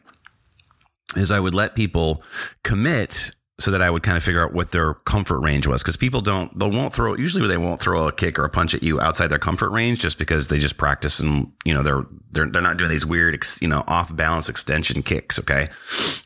is 1.16 1.30
I 1.30 1.40
would 1.40 1.54
let 1.54 1.74
people 1.74 2.22
commit 2.62 3.30
so 3.58 3.70
that 3.70 3.80
I 3.80 3.88
would 3.88 4.02
kind 4.02 4.18
of 4.18 4.22
figure 4.22 4.44
out 4.44 4.52
what 4.52 4.70
their 4.70 4.94
comfort 4.94 5.40
range 5.40 5.66
was. 5.66 5.82
Cause 5.82 5.96
people 5.96 6.20
don't, 6.20 6.56
they 6.58 6.68
won't 6.68 6.92
throw, 6.92 7.14
usually 7.16 7.48
they 7.48 7.56
won't 7.56 7.80
throw 7.80 8.06
a 8.06 8.12
kick 8.12 8.38
or 8.38 8.44
a 8.44 8.50
punch 8.50 8.74
at 8.74 8.82
you 8.82 9.00
outside 9.00 9.28
their 9.28 9.38
comfort 9.38 9.70
range 9.70 10.00
just 10.00 10.18
because 10.18 10.48
they 10.48 10.58
just 10.58 10.76
practice 10.76 11.20
and, 11.20 11.52
you 11.64 11.72
know, 11.72 11.82
they're, 11.82 12.04
they're, 12.32 12.46
they're 12.46 12.60
not 12.60 12.76
doing 12.76 12.90
these 12.90 13.06
weird, 13.06 13.42
you 13.62 13.68
know, 13.68 13.82
off 13.86 14.14
balance 14.14 14.50
extension 14.50 15.02
kicks. 15.02 15.38
Okay. 15.38 15.68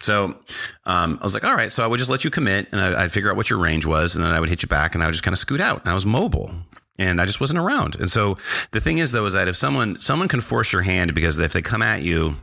So, 0.00 0.36
um, 0.86 1.18
I 1.20 1.24
was 1.24 1.34
like, 1.34 1.44
all 1.44 1.54
right. 1.54 1.70
So 1.70 1.84
I 1.84 1.86
would 1.86 1.98
just 1.98 2.10
let 2.10 2.24
you 2.24 2.30
commit 2.30 2.66
and 2.72 2.80
I, 2.80 3.02
would 3.02 3.12
figure 3.12 3.30
out 3.30 3.36
what 3.36 3.48
your 3.48 3.60
range 3.60 3.86
was. 3.86 4.16
And 4.16 4.24
then 4.24 4.32
I 4.32 4.40
would 4.40 4.48
hit 4.48 4.62
you 4.62 4.68
back 4.68 4.96
and 4.96 5.04
I 5.04 5.06
would 5.06 5.12
just 5.12 5.22
kind 5.24 5.32
of 5.32 5.38
scoot 5.38 5.60
out 5.60 5.82
and 5.82 5.90
I 5.90 5.94
was 5.94 6.04
mobile 6.04 6.50
and 6.98 7.20
I 7.20 7.26
just 7.26 7.40
wasn't 7.40 7.60
around. 7.60 7.94
And 7.94 8.10
so 8.10 8.38
the 8.72 8.80
thing 8.80 8.98
is 8.98 9.12
though, 9.12 9.24
is 9.26 9.34
that 9.34 9.46
if 9.46 9.54
someone, 9.54 9.96
someone 9.98 10.26
can 10.26 10.40
force 10.40 10.72
your 10.72 10.82
hand 10.82 11.14
because 11.14 11.38
if 11.38 11.52
they 11.52 11.62
come 11.62 11.82
at 11.82 12.02
you, 12.02 12.36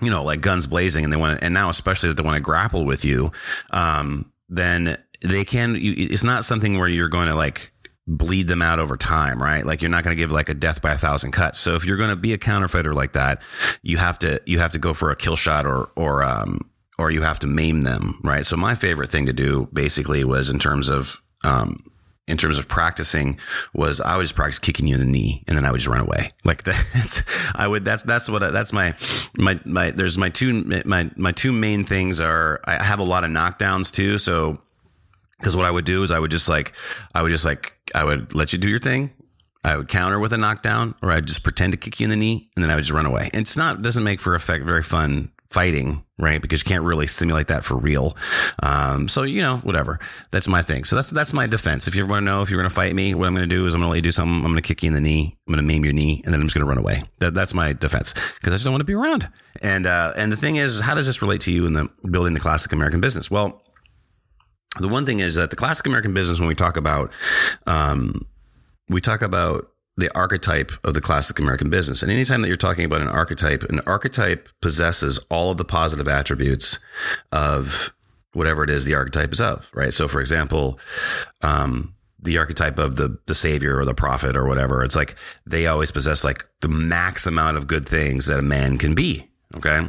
you 0.00 0.10
know, 0.10 0.24
like 0.24 0.40
guns 0.40 0.66
blazing 0.66 1.04
and 1.04 1.12
they 1.12 1.16
want 1.16 1.38
to, 1.38 1.44
and 1.44 1.54
now 1.54 1.68
especially 1.68 2.08
that 2.08 2.16
they 2.16 2.22
want 2.22 2.36
to 2.36 2.42
grapple 2.42 2.84
with 2.84 3.04
you, 3.04 3.32
um, 3.70 4.32
then 4.48 4.98
they 5.22 5.44
can, 5.44 5.74
you, 5.74 5.94
it's 5.96 6.24
not 6.24 6.44
something 6.44 6.78
where 6.78 6.88
you're 6.88 7.08
going 7.08 7.28
to 7.28 7.34
like, 7.34 7.72
bleed 8.08 8.48
them 8.48 8.62
out 8.62 8.78
over 8.78 8.96
time, 8.96 9.40
right? 9.40 9.64
Like 9.66 9.82
you're 9.82 9.90
not 9.90 10.02
going 10.02 10.16
to 10.16 10.20
give 10.20 10.32
like 10.32 10.48
a 10.48 10.54
death 10.54 10.80
by 10.80 10.92
a 10.92 10.98
thousand 10.98 11.32
cuts. 11.32 11.60
So 11.60 11.74
if 11.74 11.84
you're 11.84 11.98
going 11.98 12.08
to 12.08 12.16
be 12.16 12.32
a 12.32 12.38
counter 12.38 12.66
fighter 12.66 12.94
like 12.94 13.12
that, 13.12 13.42
you 13.82 13.98
have 13.98 14.18
to 14.20 14.40
you 14.46 14.58
have 14.58 14.72
to 14.72 14.78
go 14.78 14.94
for 14.94 15.10
a 15.10 15.16
kill 15.16 15.36
shot 15.36 15.66
or 15.66 15.90
or 15.94 16.24
um 16.24 16.70
or 16.98 17.10
you 17.10 17.20
have 17.22 17.38
to 17.40 17.46
maim 17.46 17.82
them, 17.82 18.18
right? 18.24 18.46
So 18.46 18.56
my 18.56 18.74
favorite 18.74 19.10
thing 19.10 19.26
to 19.26 19.32
do 19.32 19.68
basically 19.72 20.24
was 20.24 20.48
in 20.48 20.58
terms 20.58 20.88
of 20.88 21.20
um 21.44 21.87
in 22.28 22.36
terms 22.36 22.58
of 22.58 22.68
practicing 22.68 23.38
was 23.72 24.00
I 24.00 24.16
would 24.16 24.22
just 24.22 24.36
practice 24.36 24.58
kicking 24.58 24.86
you 24.86 24.94
in 24.94 25.00
the 25.00 25.06
knee 25.06 25.42
and 25.48 25.56
then 25.56 25.64
I 25.64 25.70
would 25.70 25.78
just 25.78 25.88
run 25.88 26.00
away. 26.00 26.30
Like 26.48 26.62
that's, 26.62 27.24
I 27.54 27.68
would, 27.68 27.84
that's, 27.84 28.04
that's 28.04 28.30
what, 28.30 28.42
I, 28.42 28.50
that's 28.50 28.72
my, 28.72 28.94
my, 29.36 29.60
my, 29.66 29.90
there's 29.90 30.16
my 30.16 30.30
two, 30.30 30.64
my, 30.86 31.10
my 31.14 31.30
two 31.30 31.52
main 31.52 31.84
things 31.84 32.22
are 32.22 32.60
I 32.64 32.82
have 32.82 33.00
a 33.00 33.04
lot 33.04 33.22
of 33.22 33.30
knockdowns 33.30 33.92
too. 33.92 34.16
So, 34.16 34.58
cause 35.42 35.54
what 35.54 35.66
I 35.66 35.70
would 35.70 35.84
do 35.84 36.02
is 36.02 36.10
I 36.10 36.18
would 36.18 36.30
just 36.30 36.48
like, 36.48 36.72
I 37.14 37.20
would 37.20 37.28
just 37.28 37.44
like, 37.44 37.74
I 37.94 38.02
would 38.04 38.34
let 38.34 38.54
you 38.54 38.58
do 38.58 38.70
your 38.70 38.78
thing. 38.78 39.10
I 39.62 39.76
would 39.76 39.88
counter 39.88 40.18
with 40.18 40.32
a 40.32 40.38
knockdown 40.38 40.94
or 41.02 41.10
I'd 41.10 41.26
just 41.26 41.42
pretend 41.42 41.72
to 41.74 41.76
kick 41.76 42.00
you 42.00 42.04
in 42.04 42.10
the 42.10 42.16
knee 42.16 42.48
and 42.56 42.62
then 42.62 42.70
I 42.70 42.76
would 42.76 42.82
just 42.82 42.92
run 42.92 43.04
away. 43.04 43.28
And 43.34 43.42
it's 43.42 43.56
not, 43.56 43.82
doesn't 43.82 44.04
make 44.04 44.20
for 44.20 44.34
effect 44.34 44.64
very 44.64 44.82
fun 44.82 45.30
fighting, 45.50 46.04
right? 46.18 46.42
Because 46.42 46.62
you 46.62 46.68
can't 46.68 46.84
really 46.84 47.06
simulate 47.06 47.46
that 47.46 47.64
for 47.64 47.76
real. 47.76 48.16
Um, 48.62 49.08
so 49.08 49.22
you 49.22 49.40
know, 49.40 49.58
whatever. 49.58 49.98
That's 50.30 50.48
my 50.48 50.62
thing. 50.62 50.84
So 50.84 50.96
that's 50.96 51.10
that's 51.10 51.32
my 51.32 51.46
defense. 51.46 51.88
If 51.88 51.94
you 51.94 52.02
ever 52.02 52.10
want 52.10 52.22
to 52.22 52.24
know 52.24 52.42
if 52.42 52.50
you're 52.50 52.60
going 52.60 52.68
to 52.68 52.74
fight 52.74 52.94
me, 52.94 53.14
what 53.14 53.26
I'm 53.26 53.34
going 53.34 53.48
to 53.48 53.54
do 53.54 53.66
is 53.66 53.74
I'm 53.74 53.80
going 53.80 53.88
to 53.88 53.90
let 53.90 53.96
you 53.96 54.02
do 54.02 54.12
something. 54.12 54.34
I'm 54.34 54.42
going 54.42 54.56
to 54.56 54.62
kick 54.62 54.82
you 54.82 54.88
in 54.88 54.94
the 54.94 55.00
knee. 55.00 55.34
I'm 55.46 55.54
going 55.54 55.64
to 55.64 55.66
maim 55.66 55.84
your 55.84 55.94
knee, 55.94 56.22
and 56.24 56.32
then 56.32 56.40
I'm 56.40 56.46
just 56.46 56.54
going 56.54 56.64
to 56.64 56.68
run 56.68 56.78
away. 56.78 57.02
That, 57.20 57.34
that's 57.34 57.54
my 57.54 57.72
defense 57.72 58.12
because 58.12 58.52
I 58.52 58.56
just 58.56 58.64
don't 58.64 58.72
want 58.72 58.80
to 58.80 58.86
be 58.86 58.94
around. 58.94 59.28
And 59.62 59.86
uh, 59.86 60.12
and 60.16 60.30
the 60.30 60.36
thing 60.36 60.56
is, 60.56 60.80
how 60.80 60.94
does 60.94 61.06
this 61.06 61.22
relate 61.22 61.40
to 61.42 61.52
you 61.52 61.66
in 61.66 61.72
the 61.72 61.88
building 62.10 62.34
the 62.34 62.40
classic 62.40 62.72
American 62.72 63.00
business? 63.00 63.30
Well. 63.30 63.62
The 64.78 64.86
one 64.86 65.06
thing 65.06 65.18
is 65.18 65.34
that 65.34 65.50
the 65.50 65.56
classic 65.56 65.86
American 65.86 66.14
business, 66.14 66.38
when 66.38 66.46
we 66.46 66.54
talk 66.54 66.76
about, 66.76 67.10
um, 67.66 68.26
we 68.88 69.00
talk 69.00 69.22
about 69.22 69.72
the 69.98 70.14
archetype 70.16 70.70
of 70.84 70.94
the 70.94 71.00
classic 71.00 71.38
American 71.40 71.68
business. 71.68 72.02
And 72.02 72.10
anytime 72.10 72.40
that 72.42 72.48
you're 72.48 72.56
talking 72.56 72.84
about 72.84 73.00
an 73.00 73.08
archetype, 73.08 73.64
an 73.64 73.80
archetype 73.80 74.48
possesses 74.62 75.18
all 75.28 75.50
of 75.50 75.58
the 75.58 75.64
positive 75.64 76.06
attributes 76.06 76.78
of 77.32 77.92
whatever 78.32 78.62
it 78.62 78.70
is 78.70 78.84
the 78.84 78.94
archetype 78.94 79.32
is 79.32 79.40
of, 79.40 79.68
right? 79.74 79.92
So, 79.92 80.06
for 80.06 80.20
example, 80.20 80.78
um, 81.42 81.94
the 82.20 82.38
archetype 82.38 82.78
of 82.78 82.96
the 82.96 83.18
the 83.26 83.34
savior 83.34 83.78
or 83.78 83.84
the 83.84 83.94
prophet 83.94 84.36
or 84.36 84.46
whatever, 84.46 84.84
it's 84.84 84.96
like 84.96 85.16
they 85.44 85.66
always 85.66 85.90
possess 85.90 86.24
like 86.24 86.44
the 86.60 86.68
max 86.68 87.26
amount 87.26 87.56
of 87.56 87.66
good 87.66 87.86
things 87.86 88.26
that 88.26 88.38
a 88.38 88.42
man 88.42 88.78
can 88.78 88.94
be. 88.94 89.28
Okay 89.56 89.88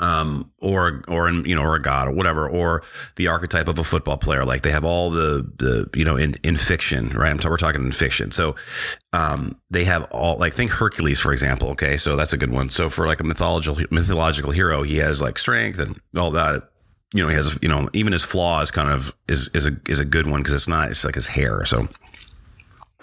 um, 0.00 0.50
or 0.60 1.02
or 1.08 1.28
in, 1.28 1.44
you 1.44 1.54
know, 1.54 1.62
or 1.62 1.74
a 1.74 1.82
god 1.82 2.08
or 2.08 2.12
whatever, 2.12 2.48
or 2.48 2.82
the 3.16 3.28
archetype 3.28 3.68
of 3.68 3.78
a 3.78 3.84
football 3.84 4.18
player. 4.18 4.44
Like 4.44 4.62
they 4.62 4.70
have 4.70 4.84
all 4.84 5.10
the 5.10 5.50
the 5.56 5.88
you 5.94 6.04
know 6.04 6.16
in 6.16 6.34
in 6.42 6.56
fiction, 6.56 7.10
right? 7.10 7.30
I'm 7.30 7.38
t- 7.38 7.48
we're 7.48 7.56
talking 7.56 7.82
in 7.82 7.92
fiction, 7.92 8.30
so 8.30 8.54
um, 9.12 9.58
they 9.70 9.84
have 9.84 10.04
all 10.10 10.36
like 10.38 10.52
think 10.52 10.70
Hercules 10.70 11.20
for 11.20 11.32
example. 11.32 11.70
Okay, 11.70 11.96
so 11.96 12.16
that's 12.16 12.32
a 12.32 12.38
good 12.38 12.50
one. 12.50 12.68
So 12.68 12.90
for 12.90 13.06
like 13.06 13.20
a 13.20 13.24
mythological 13.24 13.82
mythological 13.90 14.50
hero, 14.50 14.82
he 14.82 14.96
has 14.98 15.22
like 15.22 15.38
strength 15.38 15.78
and 15.78 15.98
all 16.16 16.30
that. 16.32 16.68
You 17.14 17.22
know, 17.22 17.28
he 17.30 17.34
has 17.36 17.58
you 17.62 17.68
know 17.68 17.88
even 17.94 18.12
his 18.12 18.24
flaws 18.24 18.70
kind 18.70 18.90
of 18.90 19.14
is 19.28 19.48
is 19.54 19.66
a 19.66 19.76
is 19.88 20.00
a 20.00 20.04
good 20.04 20.26
one 20.26 20.40
because 20.40 20.54
it's 20.54 20.68
not 20.68 20.90
it's 20.90 21.04
like 21.04 21.14
his 21.14 21.26
hair. 21.26 21.64
So 21.64 21.88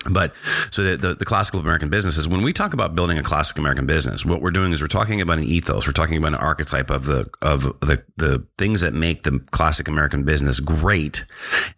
but 0.09 0.35
so 0.71 0.83
the, 0.83 0.97
the, 0.97 1.15
the, 1.15 1.25
classical 1.25 1.59
American 1.59 1.89
business 1.89 2.17
is 2.17 2.27
when 2.27 2.43
we 2.43 2.53
talk 2.53 2.73
about 2.73 2.95
building 2.95 3.17
a 3.17 3.23
classic 3.23 3.57
American 3.57 3.85
business, 3.85 4.25
what 4.25 4.41
we're 4.41 4.51
doing 4.51 4.71
is 4.71 4.81
we're 4.81 4.87
talking 4.87 5.19
about 5.19 5.39
an 5.39 5.43
ethos. 5.43 5.87
We're 5.87 5.93
talking 5.93 6.17
about 6.17 6.33
an 6.33 6.39
archetype 6.39 6.89
of 6.89 7.05
the, 7.05 7.29
of 7.41 7.63
the, 7.81 8.03
the 8.17 8.45
things 8.57 8.81
that 8.81 8.93
make 8.93 9.23
the 9.23 9.39
classic 9.51 9.87
American 9.87 10.23
business 10.23 10.59
great. 10.59 11.25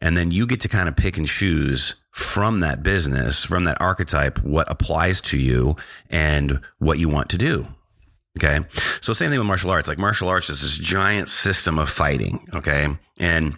And 0.02 0.18
then 0.18 0.32
you 0.32 0.46
get 0.46 0.62
to 0.62 0.68
kind 0.68 0.90
of 0.90 0.96
pick 0.96 1.18
and 1.18 1.28
choose 1.28 1.96
from 2.12 2.60
that 2.62 2.84
business, 2.84 3.46
from 3.46 3.64
that 3.66 3.80
archetype, 3.80 4.44
what 4.44 4.70
applies 4.70 5.22
to 5.22 5.38
you 5.38 5.76
and 6.10 6.60
what 6.80 7.00
you 7.00 7.08
want 7.08 7.30
to 7.30 7.38
do. 7.38 7.68
Okay. 8.38 8.60
So 9.02 9.14
same 9.14 9.30
thing 9.30 9.40
with 9.40 9.48
martial 9.48 9.72
arts. 9.72 9.88
Like 9.88 9.98
martial 9.98 10.30
arts 10.30 10.50
is 10.50 10.62
this 10.62 10.78
giant 10.78 11.30
system 11.30 11.80
of 11.80 11.90
fighting. 11.90 12.48
Okay. 12.54 12.88
And 13.20 13.58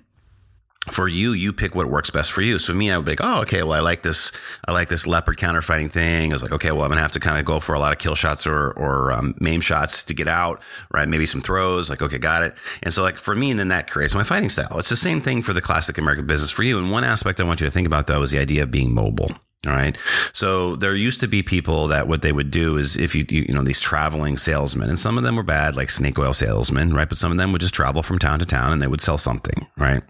for 0.87 1.07
you, 1.07 1.33
you 1.33 1.51
pick 1.51 1.75
what 1.75 1.87
works 1.87 2.09
best 2.09 2.31
for 2.31 2.41
you. 2.41 2.57
So 2.57 2.73
me, 2.73 2.89
I 2.89 2.97
would 2.97 3.05
be 3.05 3.11
like, 3.11 3.21
oh, 3.21 3.41
okay, 3.41 3.63
well, 3.63 3.73
I 3.73 3.81
like 3.81 4.01
this, 4.01 4.31
I 4.65 4.71
like 4.71 4.89
this 4.89 5.05
leopard 5.05 5.37
counterfighting 5.37 5.91
thing. 5.91 6.31
I 6.31 6.35
was 6.35 6.41
like, 6.41 6.53
okay, 6.53 6.71
well, 6.71 6.83
I'm 6.83 6.89
gonna 6.89 7.01
have 7.01 7.11
to 7.11 7.19
kind 7.19 7.37
of 7.37 7.45
go 7.45 7.59
for 7.59 7.75
a 7.75 7.79
lot 7.79 7.91
of 7.91 7.99
kill 7.99 8.15
shots 8.15 8.47
or 8.47 8.71
or 8.71 9.11
um, 9.11 9.35
maim 9.39 9.61
shots 9.61 10.03
to 10.03 10.13
get 10.13 10.27
out, 10.27 10.61
right? 10.91 11.07
Maybe 11.07 11.25
some 11.25 11.41
throws. 11.41 11.89
Like, 11.89 12.01
okay, 12.01 12.17
got 12.17 12.43
it. 12.43 12.55
And 12.81 12.93
so, 12.93 13.03
like 13.03 13.17
for 13.17 13.35
me, 13.35 13.51
and 13.51 13.59
then 13.59 13.67
that 13.67 13.89
creates 13.89 14.15
my 14.15 14.23
fighting 14.23 14.49
style. 14.49 14.79
It's 14.79 14.89
the 14.89 14.95
same 14.95 15.21
thing 15.21 15.41
for 15.41 15.53
the 15.53 15.61
classic 15.61 15.97
American 15.97 16.25
business 16.25 16.49
for 16.49 16.63
you. 16.63 16.79
And 16.79 16.91
one 16.91 17.03
aspect 17.03 17.41
I 17.41 17.43
want 17.43 17.61
you 17.61 17.67
to 17.67 17.71
think 17.71 17.87
about 17.87 18.07
though 18.07 18.21
is 18.21 18.31
the 18.31 18.39
idea 18.39 18.63
of 18.63 18.71
being 18.71 18.93
mobile. 18.93 19.29
All 19.67 19.73
right. 19.73 19.97
So 20.31 20.77
there 20.77 20.95
used 20.95 21.19
to 21.19 21.27
be 21.27 21.43
people 21.43 21.87
that 21.87 22.07
what 22.07 22.21
they 22.21 22.31
would 22.31 22.49
do 22.49 22.77
is 22.77 22.95
if 22.95 23.13
you, 23.13 23.25
you, 23.27 23.41
you 23.49 23.53
know, 23.53 23.61
these 23.61 23.81
traveling 23.81 24.37
salesmen 24.37 24.87
and 24.87 24.97
some 24.97 25.17
of 25.17 25.25
them 25.25 25.35
were 25.35 25.43
bad, 25.43 25.75
like 25.75 25.89
snake 25.89 26.17
oil 26.17 26.31
salesmen, 26.31 26.93
right? 26.93 27.09
But 27.09 27.17
some 27.17 27.29
of 27.29 27.37
them 27.37 27.51
would 27.51 27.59
just 27.59 27.73
travel 27.73 28.01
from 28.01 28.19
town 28.19 28.39
to 28.39 28.45
town 28.45 28.71
and 28.71 28.81
they 28.81 28.87
would 28.87 29.01
sell 29.01 29.17
something, 29.17 29.67
right? 29.75 30.01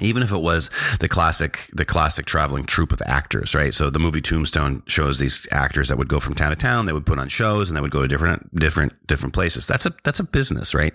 Even 0.00 0.22
if 0.22 0.32
it 0.32 0.38
was 0.38 0.70
the 1.00 1.08
classic 1.08 1.70
the 1.72 1.84
classic 1.84 2.26
traveling 2.26 2.64
troupe 2.64 2.92
of 2.92 3.00
actors 3.06 3.54
right? 3.54 3.72
So 3.72 3.90
the 3.90 3.98
movie 3.98 4.20
tombstone 4.20 4.82
shows 4.86 5.18
these 5.18 5.46
actors 5.52 5.88
that 5.88 5.98
would 5.98 6.08
go 6.08 6.20
from 6.20 6.34
town 6.34 6.50
to 6.50 6.56
town 6.56 6.86
they 6.86 6.92
would 6.92 7.06
put 7.06 7.18
on 7.18 7.28
shows 7.28 7.70
and 7.70 7.76
they 7.76 7.80
would 7.80 7.90
go 7.90 8.02
to 8.02 8.08
different 8.08 8.54
different 8.54 9.06
different 9.06 9.34
places. 9.34 9.66
That's 9.66 9.86
a 9.86 9.94
that's 10.02 10.20
a 10.20 10.24
business 10.24 10.74
right? 10.74 10.92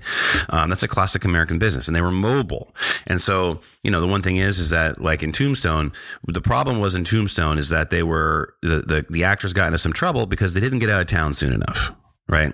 Um, 0.49 0.69
that's 0.69 0.83
a 0.83 0.87
classic 0.87 1.23
american 1.23 1.59
business 1.59 1.87
and 1.87 1.95
they 1.95 2.01
were 2.01 2.11
mobile. 2.11 2.75
And 3.07 3.21
so 3.21 3.61
you 3.83 3.91
know 3.91 4.01
the 4.01 4.07
one 4.07 4.21
thing 4.21 4.37
is 4.37 4.59
is 4.59 4.69
that 4.71 5.01
like 5.01 5.23
in 5.23 5.31
tombstone 5.31 5.93
the 6.27 6.41
problem 6.41 6.79
was 6.79 6.95
in 6.95 7.03
tombstone 7.03 7.57
is 7.57 7.69
that 7.69 7.89
they 7.89 8.03
were 8.03 8.53
the 8.61 8.79
the, 8.81 9.05
the 9.09 9.23
actors 9.23 9.53
got 9.53 9.67
into 9.67 9.77
some 9.77 9.93
trouble 9.93 10.25
because 10.25 10.53
they 10.53 10.59
didn't 10.59 10.79
get 10.79 10.89
out 10.89 11.01
of 11.01 11.07
town 11.07 11.33
soon 11.33 11.53
enough 11.53 11.91
right? 12.27 12.53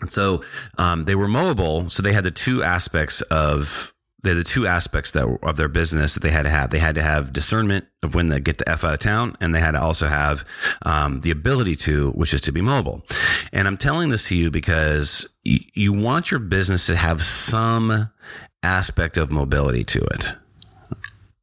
And 0.00 0.12
so 0.12 0.44
um, 0.76 1.06
they 1.06 1.14
were 1.14 1.28
mobile 1.28 1.88
so 1.88 2.02
they 2.02 2.12
had 2.12 2.24
the 2.24 2.30
two 2.30 2.62
aspects 2.62 3.22
of 3.22 3.93
they're 4.24 4.34
the 4.34 4.42
two 4.42 4.66
aspects 4.66 5.10
that 5.12 5.38
of 5.42 5.56
their 5.56 5.68
business 5.68 6.14
that 6.14 6.22
they 6.22 6.30
had 6.30 6.44
to 6.44 6.48
have. 6.48 6.70
They 6.70 6.78
had 6.78 6.94
to 6.94 7.02
have 7.02 7.32
discernment 7.32 7.84
of 8.02 8.14
when 8.14 8.30
to 8.30 8.40
get 8.40 8.56
the 8.58 8.68
f 8.68 8.82
out 8.82 8.94
of 8.94 8.98
town, 8.98 9.36
and 9.40 9.54
they 9.54 9.60
had 9.60 9.72
to 9.72 9.80
also 9.80 10.06
have 10.06 10.44
um, 10.82 11.20
the 11.20 11.30
ability 11.30 11.76
to, 11.76 12.10
which 12.12 12.32
is 12.32 12.40
to 12.42 12.52
be 12.52 12.62
mobile. 12.62 13.02
And 13.52 13.68
I'm 13.68 13.76
telling 13.76 14.08
this 14.08 14.28
to 14.28 14.36
you 14.36 14.50
because 14.50 15.36
you, 15.44 15.60
you 15.74 15.92
want 15.92 16.30
your 16.30 16.40
business 16.40 16.86
to 16.86 16.96
have 16.96 17.22
some 17.22 18.10
aspect 18.62 19.18
of 19.18 19.30
mobility 19.30 19.84
to 19.84 20.00
it. 20.00 20.34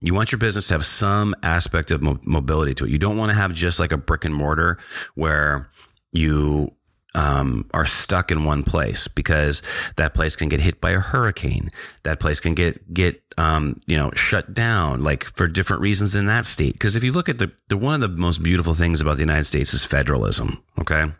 You 0.01 0.15
want 0.15 0.31
your 0.31 0.39
business 0.39 0.67
to 0.69 0.73
have 0.73 0.85
some 0.85 1.35
aspect 1.43 1.91
of 1.91 2.01
mo- 2.01 2.19
mobility 2.23 2.73
to 2.73 2.85
it. 2.85 2.89
You 2.89 2.97
don't 2.97 3.17
want 3.17 3.31
to 3.31 3.37
have 3.37 3.53
just 3.53 3.79
like 3.79 3.91
a 3.91 3.97
brick 3.97 4.25
and 4.25 4.33
mortar 4.33 4.79
where 5.13 5.69
you 6.11 6.73
um, 7.15 7.69
are 7.73 7.85
stuck 7.85 8.31
in 8.31 8.45
one 8.45 8.63
place 8.63 9.07
because 9.07 9.61
that 9.97 10.13
place 10.13 10.35
can 10.35 10.49
get 10.49 10.61
hit 10.61 10.79
by 10.79 10.91
a 10.91 10.99
hurricane. 10.99 11.69
That 12.03 12.19
place 12.19 12.39
can 12.39 12.53
get 12.53 12.93
get 12.93 13.21
um, 13.37 13.79
you 13.85 13.97
know 13.97 14.11
shut 14.11 14.53
down, 14.53 15.03
like 15.03 15.23
for 15.23 15.47
different 15.47 15.81
reasons 15.81 16.15
in 16.15 16.25
that 16.27 16.45
state. 16.45 16.73
Because 16.73 16.95
if 16.95 17.03
you 17.03 17.11
look 17.11 17.29
at 17.29 17.37
the, 17.37 17.51
the 17.67 17.77
one 17.77 17.95
of 17.95 18.01
the 18.01 18.09
most 18.09 18.43
beautiful 18.43 18.73
things 18.73 19.01
about 19.01 19.15
the 19.15 19.23
United 19.23 19.45
States 19.45 19.73
is 19.73 19.85
federalism. 19.85 20.63
Okay. 20.79 21.11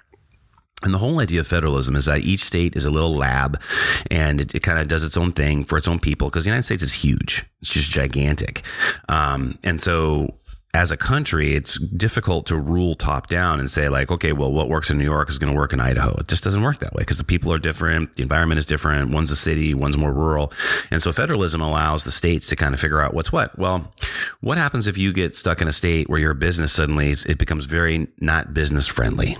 And 0.83 0.93
the 0.93 0.97
whole 0.97 1.19
idea 1.19 1.41
of 1.41 1.47
federalism 1.47 1.95
is 1.95 2.05
that 2.05 2.21
each 2.21 2.39
state 2.39 2.75
is 2.75 2.85
a 2.85 2.89
little 2.89 3.15
lab 3.15 3.61
and 4.09 4.41
it, 4.41 4.55
it 4.55 4.63
kind 4.63 4.79
of 4.79 4.87
does 4.87 5.03
its 5.03 5.15
own 5.15 5.31
thing 5.31 5.63
for 5.63 5.77
its 5.77 5.87
own 5.87 5.99
people 5.99 6.29
because 6.29 6.45
the 6.45 6.49
United 6.49 6.63
States 6.63 6.81
is 6.81 6.93
huge. 6.93 7.45
It's 7.61 7.71
just 7.71 7.91
gigantic. 7.91 8.63
Um, 9.07 9.59
and 9.63 9.79
so 9.79 10.39
as 10.73 10.91
a 10.91 10.97
country, 10.97 11.53
it's 11.53 11.77
difficult 11.79 12.45
to 12.47 12.55
rule 12.55 12.95
top 12.95 13.27
down 13.27 13.59
and 13.59 13.69
say 13.69 13.89
like, 13.89 14.09
okay, 14.09 14.31
well, 14.31 14.51
what 14.51 14.69
works 14.69 14.89
in 14.89 14.97
New 14.97 15.03
York 15.03 15.29
is 15.29 15.37
going 15.37 15.51
to 15.51 15.57
work 15.57 15.73
in 15.73 15.81
Idaho. 15.81 16.15
It 16.19 16.29
just 16.29 16.43
doesn't 16.43 16.63
work 16.63 16.79
that 16.79 16.93
way 16.93 17.01
because 17.01 17.17
the 17.17 17.25
people 17.25 17.51
are 17.51 17.59
different. 17.59 18.15
The 18.15 18.23
environment 18.23 18.57
is 18.57 18.65
different. 18.65 19.11
One's 19.11 19.31
a 19.31 19.35
city, 19.35 19.73
one's 19.73 19.97
more 19.97 20.13
rural. 20.13 20.53
And 20.89 21.01
so 21.01 21.11
federalism 21.11 21.59
allows 21.59 22.05
the 22.05 22.11
states 22.11 22.47
to 22.47 22.55
kind 22.55 22.73
of 22.73 22.79
figure 22.79 23.01
out 23.01 23.13
what's 23.13 23.33
what. 23.33 23.57
Well, 23.59 23.91
what 24.39 24.57
happens 24.57 24.87
if 24.87 24.97
you 24.97 25.11
get 25.11 25.35
stuck 25.35 25.61
in 25.61 25.67
a 25.67 25.73
state 25.73 26.09
where 26.09 26.19
your 26.19 26.33
business 26.33 26.71
suddenly, 26.71 27.11
it 27.11 27.37
becomes 27.37 27.65
very 27.65 28.07
not 28.19 28.53
business 28.53 28.87
friendly? 28.87 29.35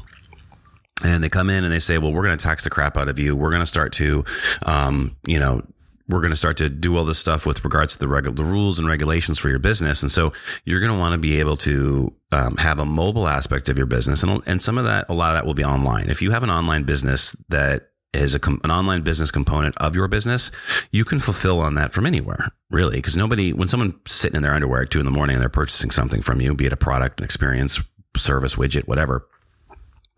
and 1.04 1.24
they 1.24 1.30
come 1.30 1.50
in 1.50 1.64
and 1.64 1.74
they 1.74 1.80
say, 1.80 1.98
well, 1.98 2.14
we're 2.14 2.24
going 2.24 2.38
to 2.38 2.44
tax 2.44 2.64
the 2.64 2.70
crap 2.70 2.96
out 2.96 3.10
of 3.10 3.18
you. 3.18 3.36
We're 3.36 3.50
going 3.50 3.62
to 3.62 3.66
start 3.66 3.92
to, 3.94 4.24
um, 4.68 5.16
you 5.26 5.40
know, 5.40 5.64
we're 6.12 6.22
going 6.22 6.32
to 6.32 6.38
start 6.38 6.58
to 6.58 6.70
do 6.70 6.98
all 6.98 7.06
this 7.06 7.18
stuff 7.18 7.46
with 7.46 7.64
regards 7.64 7.94
to 7.94 8.00
the 8.00 8.08
regular 8.08 8.36
the 8.36 8.44
rules 8.44 8.80
and 8.80 8.88
regulations 8.88 9.40
for 9.40 9.50
your 9.50 9.60
business. 9.60 10.02
And 10.02 10.12
so 10.12 10.34
you're 10.66 10.80
going 10.80 10.92
to 10.92 10.98
want 10.98 11.14
to 11.14 11.20
be 11.20 11.40
able 11.40 11.58
to 11.58 12.14
um, 12.32 12.58
have 12.58 12.80
a 12.80 12.86
mobile 12.86 13.28
aspect 13.28 13.70
of 13.70 13.78
your 13.78 13.88
business. 13.88 14.24
And, 14.24 14.42
and 14.46 14.62
some 14.62 14.78
of 14.78 14.86
that, 14.86 15.06
a 15.10 15.14
lot 15.14 15.32
of 15.32 15.36
that 15.36 15.46
will 15.46 15.54
be 15.54 15.64
online. 15.64 16.10
If 16.10 16.22
you 16.22 16.32
have 16.32 16.44
an 16.44 16.50
online 16.50 16.84
business 16.84 17.36
that 17.50 17.90
is 18.14 18.36
a, 18.36 18.40
an 18.64 18.72
online 18.72 19.02
business 19.02 19.32
component 19.32 19.78
of 19.78 19.96
your 19.96 20.08
business, 20.08 20.52
you 20.92 21.06
can 21.06 21.20
fulfill 21.20 21.60
on 21.60 21.76
that 21.76 21.94
from 21.94 22.06
anywhere, 22.06 22.52
really. 22.70 22.98
Because 22.98 23.16
nobody, 23.16 23.54
when 23.54 23.68
someone's 23.68 23.96
sitting 24.08 24.36
in 24.36 24.44
their 24.44 24.54
underwear 24.54 24.84
at 24.84 24.90
two 24.90 25.00
in 25.00 25.06
the 25.06 25.12
morning 25.12 25.36
and 25.36 25.42
they're 25.42 25.50
purchasing 25.50 25.92
something 25.92 26.22
from 26.22 26.42
you, 26.42 26.54
be 26.54 26.66
it 26.66 26.74
a 26.74 26.78
product, 26.78 27.20
an 27.20 27.24
experience, 27.24 27.82
service, 28.18 28.56
widget, 28.56 28.88
whatever, 28.88 29.28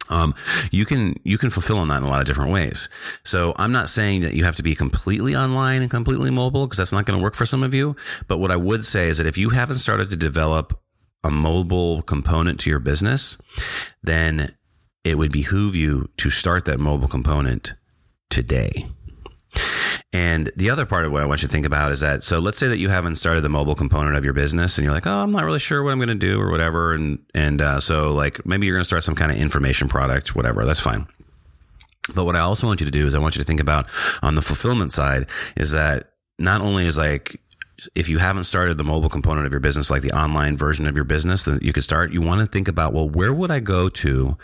um, 0.09 0.33
you 0.71 0.85
can 0.85 1.15
you 1.23 1.37
can 1.37 1.49
fulfill 1.49 1.77
on 1.77 1.87
that 1.87 1.97
in 1.97 2.03
a 2.03 2.09
lot 2.09 2.19
of 2.19 2.27
different 2.27 2.51
ways. 2.51 2.89
So 3.23 3.53
I'm 3.57 3.71
not 3.71 3.89
saying 3.89 4.21
that 4.21 4.33
you 4.33 4.43
have 4.43 4.55
to 4.57 4.63
be 4.63 4.75
completely 4.75 5.35
online 5.35 5.81
and 5.81 5.89
completely 5.89 6.31
mobile 6.31 6.67
because 6.67 6.77
that's 6.77 6.91
not 6.91 7.05
going 7.05 7.17
to 7.17 7.23
work 7.23 7.35
for 7.35 7.45
some 7.45 7.63
of 7.63 7.73
you. 7.73 7.95
But 8.27 8.39
what 8.39 8.51
I 8.51 8.55
would 8.55 8.83
say 8.83 9.07
is 9.07 9.17
that 9.17 9.27
if 9.27 9.37
you 9.37 9.49
haven't 9.49 9.77
started 9.77 10.09
to 10.09 10.15
develop 10.15 10.79
a 11.23 11.31
mobile 11.31 12.01
component 12.01 12.59
to 12.61 12.69
your 12.69 12.79
business, 12.79 13.37
then 14.01 14.55
it 15.03 15.17
would 15.17 15.31
behoove 15.31 15.75
you 15.75 16.09
to 16.17 16.29
start 16.29 16.65
that 16.65 16.79
mobile 16.79 17.07
component 17.07 17.73
today. 18.29 18.87
And 20.13 20.51
the 20.55 20.69
other 20.69 20.85
part 20.85 21.05
of 21.05 21.11
what 21.11 21.23
I 21.23 21.25
want 21.25 21.41
you 21.41 21.47
to 21.47 21.51
think 21.51 21.65
about 21.65 21.91
is 21.91 22.01
that 22.01 22.23
so 22.23 22.39
let's 22.39 22.57
say 22.57 22.67
that 22.67 22.77
you 22.77 22.89
haven't 22.89 23.15
started 23.15 23.41
the 23.41 23.49
mobile 23.49 23.75
component 23.75 24.15
of 24.15 24.23
your 24.23 24.33
business 24.33 24.77
and 24.77 24.85
you're 24.85 24.93
like, 24.93 25.07
oh, 25.07 25.23
I'm 25.23 25.31
not 25.31 25.43
really 25.43 25.59
sure 25.59 25.83
what 25.83 25.91
I'm 25.91 25.97
going 25.97 26.09
to 26.09 26.15
do 26.15 26.39
or 26.39 26.51
whatever. 26.51 26.93
And 26.93 27.19
and 27.33 27.61
uh, 27.61 27.79
so 27.79 28.13
like 28.13 28.45
maybe 28.45 28.67
you're 28.67 28.75
going 28.75 28.83
to 28.83 28.87
start 28.87 29.03
some 29.03 29.15
kind 29.15 29.31
of 29.31 29.37
information 29.37 29.87
product, 29.87 30.35
whatever. 30.35 30.65
That's 30.65 30.79
fine. 30.79 31.07
But 32.13 32.25
what 32.25 32.35
I 32.35 32.39
also 32.39 32.67
want 32.67 32.81
you 32.81 32.85
to 32.85 32.91
do 32.91 33.07
is 33.07 33.15
I 33.15 33.19
want 33.19 33.35
you 33.35 33.41
to 33.41 33.47
think 33.47 33.59
about 33.59 33.87
on 34.21 34.35
the 34.35 34.41
fulfillment 34.41 34.91
side 34.91 35.29
is 35.55 35.71
that 35.71 36.11
not 36.37 36.61
only 36.61 36.85
is 36.85 36.97
like 36.97 37.39
if 37.95 38.07
you 38.07 38.17
haven't 38.17 38.43
started 38.43 38.77
the 38.77 38.83
mobile 38.83 39.09
component 39.09 39.45
of 39.45 39.51
your 39.51 39.59
business, 39.59 39.89
like 39.89 40.01
the 40.01 40.11
online 40.11 40.55
version 40.55 40.85
of 40.85 40.95
your 40.95 41.05
business 41.05 41.43
that 41.45 41.63
you 41.63 41.73
could 41.73 41.83
start, 41.83 42.11
you 42.11 42.21
want 42.21 42.39
to 42.39 42.45
think 42.45 42.67
about, 42.67 42.93
well, 42.93 43.09
where 43.09 43.33
would 43.33 43.51
I 43.51 43.59
go 43.59 43.89
to 43.89 44.37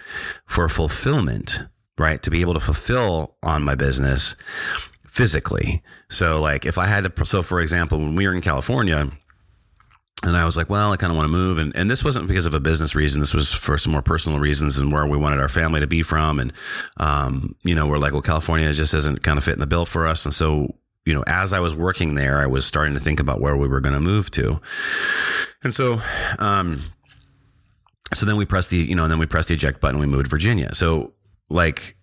for 0.46 0.68
fulfillment, 0.68 1.64
right? 1.98 2.22
To 2.24 2.32
be 2.32 2.42
able 2.42 2.54
to 2.56 2.60
fulfill 2.60 3.36
on 3.44 3.64
my 3.64 3.76
business 3.76 4.36
physically. 5.10 5.82
So 6.10 6.40
like 6.40 6.66
if 6.66 6.78
I 6.78 6.86
had 6.86 7.04
to, 7.04 7.26
so 7.26 7.44
for 7.44 7.60
example, 7.60 7.98
when 7.98 8.16
we 8.16 8.28
were 8.28 8.34
in 8.34 8.42
California, 8.42 9.12
and 10.22 10.36
I 10.36 10.44
was 10.44 10.58
like, 10.58 10.70
well, 10.70 10.92
I 10.92 10.98
kind 10.98 11.12
of 11.12 11.16
want 11.16 11.28
to 11.28 11.32
move. 11.32 11.58
And, 11.58 11.74
and 11.78 11.90
this 11.90 12.04
wasn't 12.04 12.28
because 12.28 12.46
of 12.46 12.54
a 12.54 12.60
business 12.60 12.94
reason. 12.94 13.22
This 13.22 13.34
was 13.34 13.54
for 13.54 13.78
some 13.78 13.94
more 13.94 14.02
personal 14.02 14.38
reasons 14.40 14.78
and 14.78 14.92
where 14.92 15.06
we 15.06 15.18
wanted 15.18 15.40
our 15.40 15.48
family 15.48 15.80
to 15.80 15.88
be 15.88 16.02
from. 16.04 16.40
And, 16.40 16.52
um, 16.98 17.56
you 17.64 17.74
know, 17.74 17.88
we're 17.88 18.00
like, 18.00 18.12
well, 18.12 18.22
California 18.22 18.72
just 18.74 18.94
isn't 18.94 19.24
kind 19.24 19.38
of 19.38 19.46
fitting 19.46 19.62
the 19.62 19.68
bill 19.68 19.86
for 19.86 20.06
us. 20.06 20.26
And 20.26 20.34
so, 20.34 20.76
you 21.06 21.14
know, 21.14 21.24
as 21.26 21.54
I 21.54 21.62
was 21.62 21.74
working 21.74 22.16
there, 22.16 22.40
I 22.40 22.48
was 22.48 22.66
starting 22.66 22.96
to 22.96 23.00
think 23.00 23.22
about 23.22 23.40
where 23.40 23.56
we 23.56 23.70
were 23.70 23.80
going 23.80 23.94
to 23.94 24.02
move 24.02 24.30
to. 24.32 24.60
And 25.64 25.74
so, 25.74 26.02
um, 26.38 26.82
so 28.14 28.26
then 28.26 28.36
we 28.36 28.44
pressed 28.44 28.72
the, 28.72 28.78
you 28.78 28.96
know, 28.96 29.04
and 29.04 29.12
then 29.12 29.20
we 29.20 29.26
pressed 29.26 29.48
the 29.48 29.54
eject 29.54 29.80
button. 29.80 30.02
We 30.02 30.06
moved 30.06 30.26
to 30.26 30.30
Virginia. 30.30 30.76
So 30.76 31.14
like, 31.50 31.96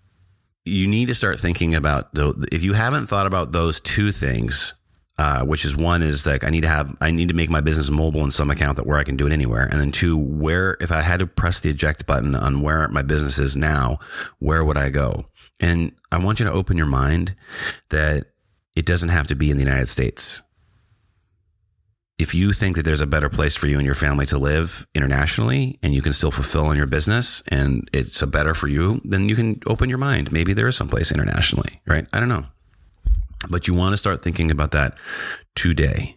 you 0.67 0.87
need 0.87 1.09
to 1.09 1.15
start 1.15 1.39
thinking 1.39 1.75
about 1.75 2.13
the, 2.15 2.47
if 2.53 2.63
you 2.63 2.73
haven't 2.73 3.07
thought 3.07 3.27
about 3.27 3.53
those 3.53 3.81
two 3.81 4.13
things, 4.13 4.75
uh, 5.19 5.43
which 5.45 5.65
is 5.65 5.77
one 5.77 6.03
is 6.03 6.27
like 6.27 6.45
I 6.45 6.51
need 6.51 6.63
to 6.63 6.69
have 6.69 6.95
I 7.01 7.11
need 7.11 7.29
to 7.29 7.35
make 7.35 7.49
my 7.49 7.63
business 7.63 7.89
mobile 7.89 8.23
in 8.25 8.31
some 8.31 8.51
account 8.51 8.77
that 8.77 8.87
where 8.87 8.99
I 8.99 9.05
can 9.05 9.17
do 9.17 9.27
it 9.27 9.33
anywhere, 9.33 9.65
and 9.65 9.81
then 9.81 9.91
two, 9.91 10.17
where 10.17 10.77
if 10.81 10.93
I 10.93 11.01
had 11.01 11.21
to 11.21 11.27
press 11.27 11.61
the 11.61 11.71
eject 11.71 12.07
button 12.07 12.35
on 12.35 12.61
where 12.61 12.89
my 12.89 13.03
business 13.03 13.39
is 13.39 13.57
now, 13.57 13.99
where 14.41 14.65
would 14.65 14.77
I 14.77 14.91
go? 14.91 15.27
And 15.59 15.93
I 16.13 16.19
want 16.19 16.39
you 16.39 16.47
to 16.47 16.53
open 16.53 16.77
your 16.77 16.87
mind 16.87 17.35
that 17.89 18.27
it 18.75 18.85
doesn't 18.85 19.09
have 19.09 19.27
to 19.29 19.35
be 19.35 19.51
in 19.51 19.57
the 19.57 19.65
United 19.65 19.89
States. 19.89 20.43
If 22.19 22.35
you 22.35 22.55
think 22.55 22.77
that 22.77 22.83
there's 22.83 23.03
a 23.03 23.07
better 23.07 23.29
place 23.29 23.57
for 23.57 23.67
you 23.67 23.77
and 23.77 23.85
your 23.85 23.95
family 23.95 24.25
to 24.27 24.39
live 24.39 24.87
internationally 24.95 25.79
and 25.83 25.95
you 25.95 26.01
can 26.01 26.15
still 26.15 26.31
fulfill 26.31 26.71
in 26.71 26.79
your 26.79 26.87
business 26.87 27.43
and 27.49 27.89
it's 27.93 28.23
a 28.23 28.27
better 28.27 28.55
for 28.55 28.69
you, 28.69 29.03
then 29.05 29.29
you 29.29 29.37
can 29.37 29.61
open 29.67 29.91
your 29.91 29.99
mind. 29.99 30.33
Maybe 30.33 30.55
there 30.55 30.67
is 30.67 30.77
some 30.77 30.89
place 30.89 31.13
internationally, 31.13 31.83
right? 31.87 32.07
I 32.15 32.21
don't 32.21 32.31
know. 32.31 32.45
But 33.51 33.69
you 33.69 33.75
want 33.75 33.93
to 33.93 33.99
start 33.99 34.23
thinking 34.23 34.51
about 34.51 34.71
that 34.71 34.99
today. 35.55 36.17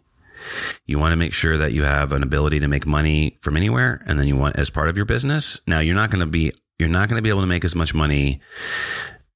You 0.87 0.99
want 0.99 1.11
to 1.11 1.17
make 1.17 1.33
sure 1.33 1.57
that 1.57 1.73
you 1.73 1.83
have 1.83 2.13
an 2.13 2.23
ability 2.23 2.61
to 2.61 2.69
make 2.69 2.85
money 2.85 3.37
from 3.41 3.57
anywhere. 3.57 4.01
And 4.05 4.17
then 4.17 4.27
you 4.27 4.37
want 4.37 4.57
as 4.57 4.69
part 4.69 4.87
of 4.87 4.95
your 4.95 5.05
business. 5.05 5.59
Now 5.67 5.79
you're 5.79 5.95
not 5.95 6.11
going 6.11 6.21
to 6.21 6.25
be, 6.25 6.53
you're 6.79 6.87
not 6.87 7.09
going 7.09 7.17
to 7.17 7.23
be 7.23 7.29
able 7.29 7.41
to 7.41 7.47
make 7.47 7.65
as 7.65 7.75
much 7.75 7.93
money 7.93 8.39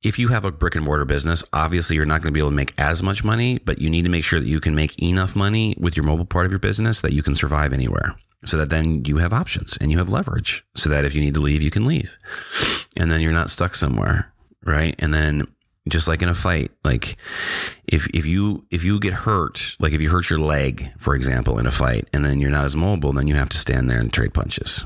if 0.03 0.19
you 0.19 0.27
have 0.27 0.45
a 0.45 0.51
brick 0.51 0.75
and 0.75 0.83
mortar 0.85 1.05
business, 1.05 1.43
obviously 1.53 1.95
you're 1.95 2.05
not 2.05 2.21
going 2.21 2.31
to 2.31 2.33
be 2.33 2.39
able 2.39 2.49
to 2.49 2.55
make 2.55 2.73
as 2.77 3.01
much 3.01 3.23
money, 3.23 3.57
but 3.59 3.79
you 3.79 3.89
need 3.89 4.03
to 4.03 4.11
make 4.11 4.25
sure 4.25 4.39
that 4.39 4.47
you 4.47 4.59
can 4.59 4.75
make 4.75 5.01
enough 5.01 5.35
money 5.35 5.75
with 5.79 5.95
your 5.95 6.05
mobile 6.05 6.25
part 6.25 6.45
of 6.45 6.51
your 6.51 6.59
business 6.59 7.01
that 7.01 7.13
you 7.13 7.23
can 7.23 7.35
survive 7.35 7.71
anywhere. 7.71 8.15
So 8.45 8.57
that 8.57 8.69
then 8.69 9.05
you 9.05 9.17
have 9.17 9.31
options 9.31 9.77
and 9.79 9.89
you 9.89 9.97
have 9.99 10.09
leverage 10.09 10.65
so 10.75 10.89
that 10.89 11.05
if 11.05 11.15
you 11.15 11.21
need 11.21 11.33
to 11.35 11.39
leave, 11.39 11.63
you 11.63 11.71
can 11.71 11.85
leave. 11.85 12.17
And 12.97 13.09
then 13.09 13.21
you're 13.21 13.31
not 13.31 13.49
stuck 13.49 13.73
somewhere. 13.73 14.33
Right. 14.65 14.95
And 14.99 15.13
then 15.13 15.47
just 15.87 16.09
like 16.09 16.21
in 16.21 16.27
a 16.27 16.33
fight, 16.33 16.71
like 16.83 17.15
if, 17.87 18.07
if 18.13 18.25
you, 18.25 18.65
if 18.69 18.83
you 18.83 18.99
get 18.99 19.13
hurt, 19.13 19.77
like 19.79 19.93
if 19.93 20.01
you 20.01 20.09
hurt 20.09 20.29
your 20.29 20.39
leg, 20.39 20.91
for 20.97 21.15
example, 21.15 21.57
in 21.57 21.65
a 21.65 21.71
fight 21.71 22.09
and 22.11 22.25
then 22.25 22.39
you're 22.39 22.51
not 22.51 22.65
as 22.65 22.75
mobile, 22.75 23.13
then 23.13 23.27
you 23.27 23.35
have 23.35 23.49
to 23.49 23.57
stand 23.57 23.89
there 23.89 23.99
and 23.99 24.11
trade 24.11 24.33
punches. 24.33 24.85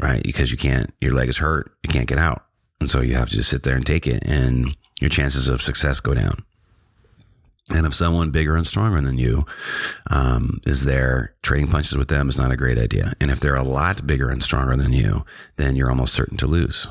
Right. 0.00 0.22
Because 0.22 0.50
you 0.50 0.58
can't, 0.58 0.92
your 1.00 1.14
leg 1.14 1.28
is 1.28 1.38
hurt. 1.38 1.72
You 1.84 1.90
can't 1.90 2.08
get 2.08 2.18
out. 2.18 2.44
And 2.80 2.90
so 2.90 3.00
you 3.00 3.14
have 3.14 3.28
to 3.30 3.36
just 3.36 3.50
sit 3.50 3.62
there 3.62 3.76
and 3.76 3.86
take 3.86 4.06
it, 4.06 4.22
and 4.24 4.76
your 5.00 5.10
chances 5.10 5.48
of 5.48 5.62
success 5.62 6.00
go 6.00 6.14
down. 6.14 6.44
And 7.70 7.86
if 7.86 7.94
someone 7.94 8.30
bigger 8.30 8.56
and 8.56 8.66
stronger 8.66 9.00
than 9.00 9.18
you 9.18 9.44
um, 10.10 10.60
is 10.66 10.84
there, 10.84 11.34
trading 11.42 11.68
punches 11.68 11.98
with 11.98 12.08
them 12.08 12.28
is 12.28 12.38
not 12.38 12.50
a 12.50 12.56
great 12.56 12.78
idea. 12.78 13.12
And 13.20 13.30
if 13.30 13.40
they're 13.40 13.56
a 13.56 13.62
lot 13.62 14.06
bigger 14.06 14.30
and 14.30 14.42
stronger 14.42 14.76
than 14.76 14.92
you, 14.92 15.26
then 15.56 15.76
you're 15.76 15.90
almost 15.90 16.14
certain 16.14 16.38
to 16.38 16.46
lose. 16.46 16.88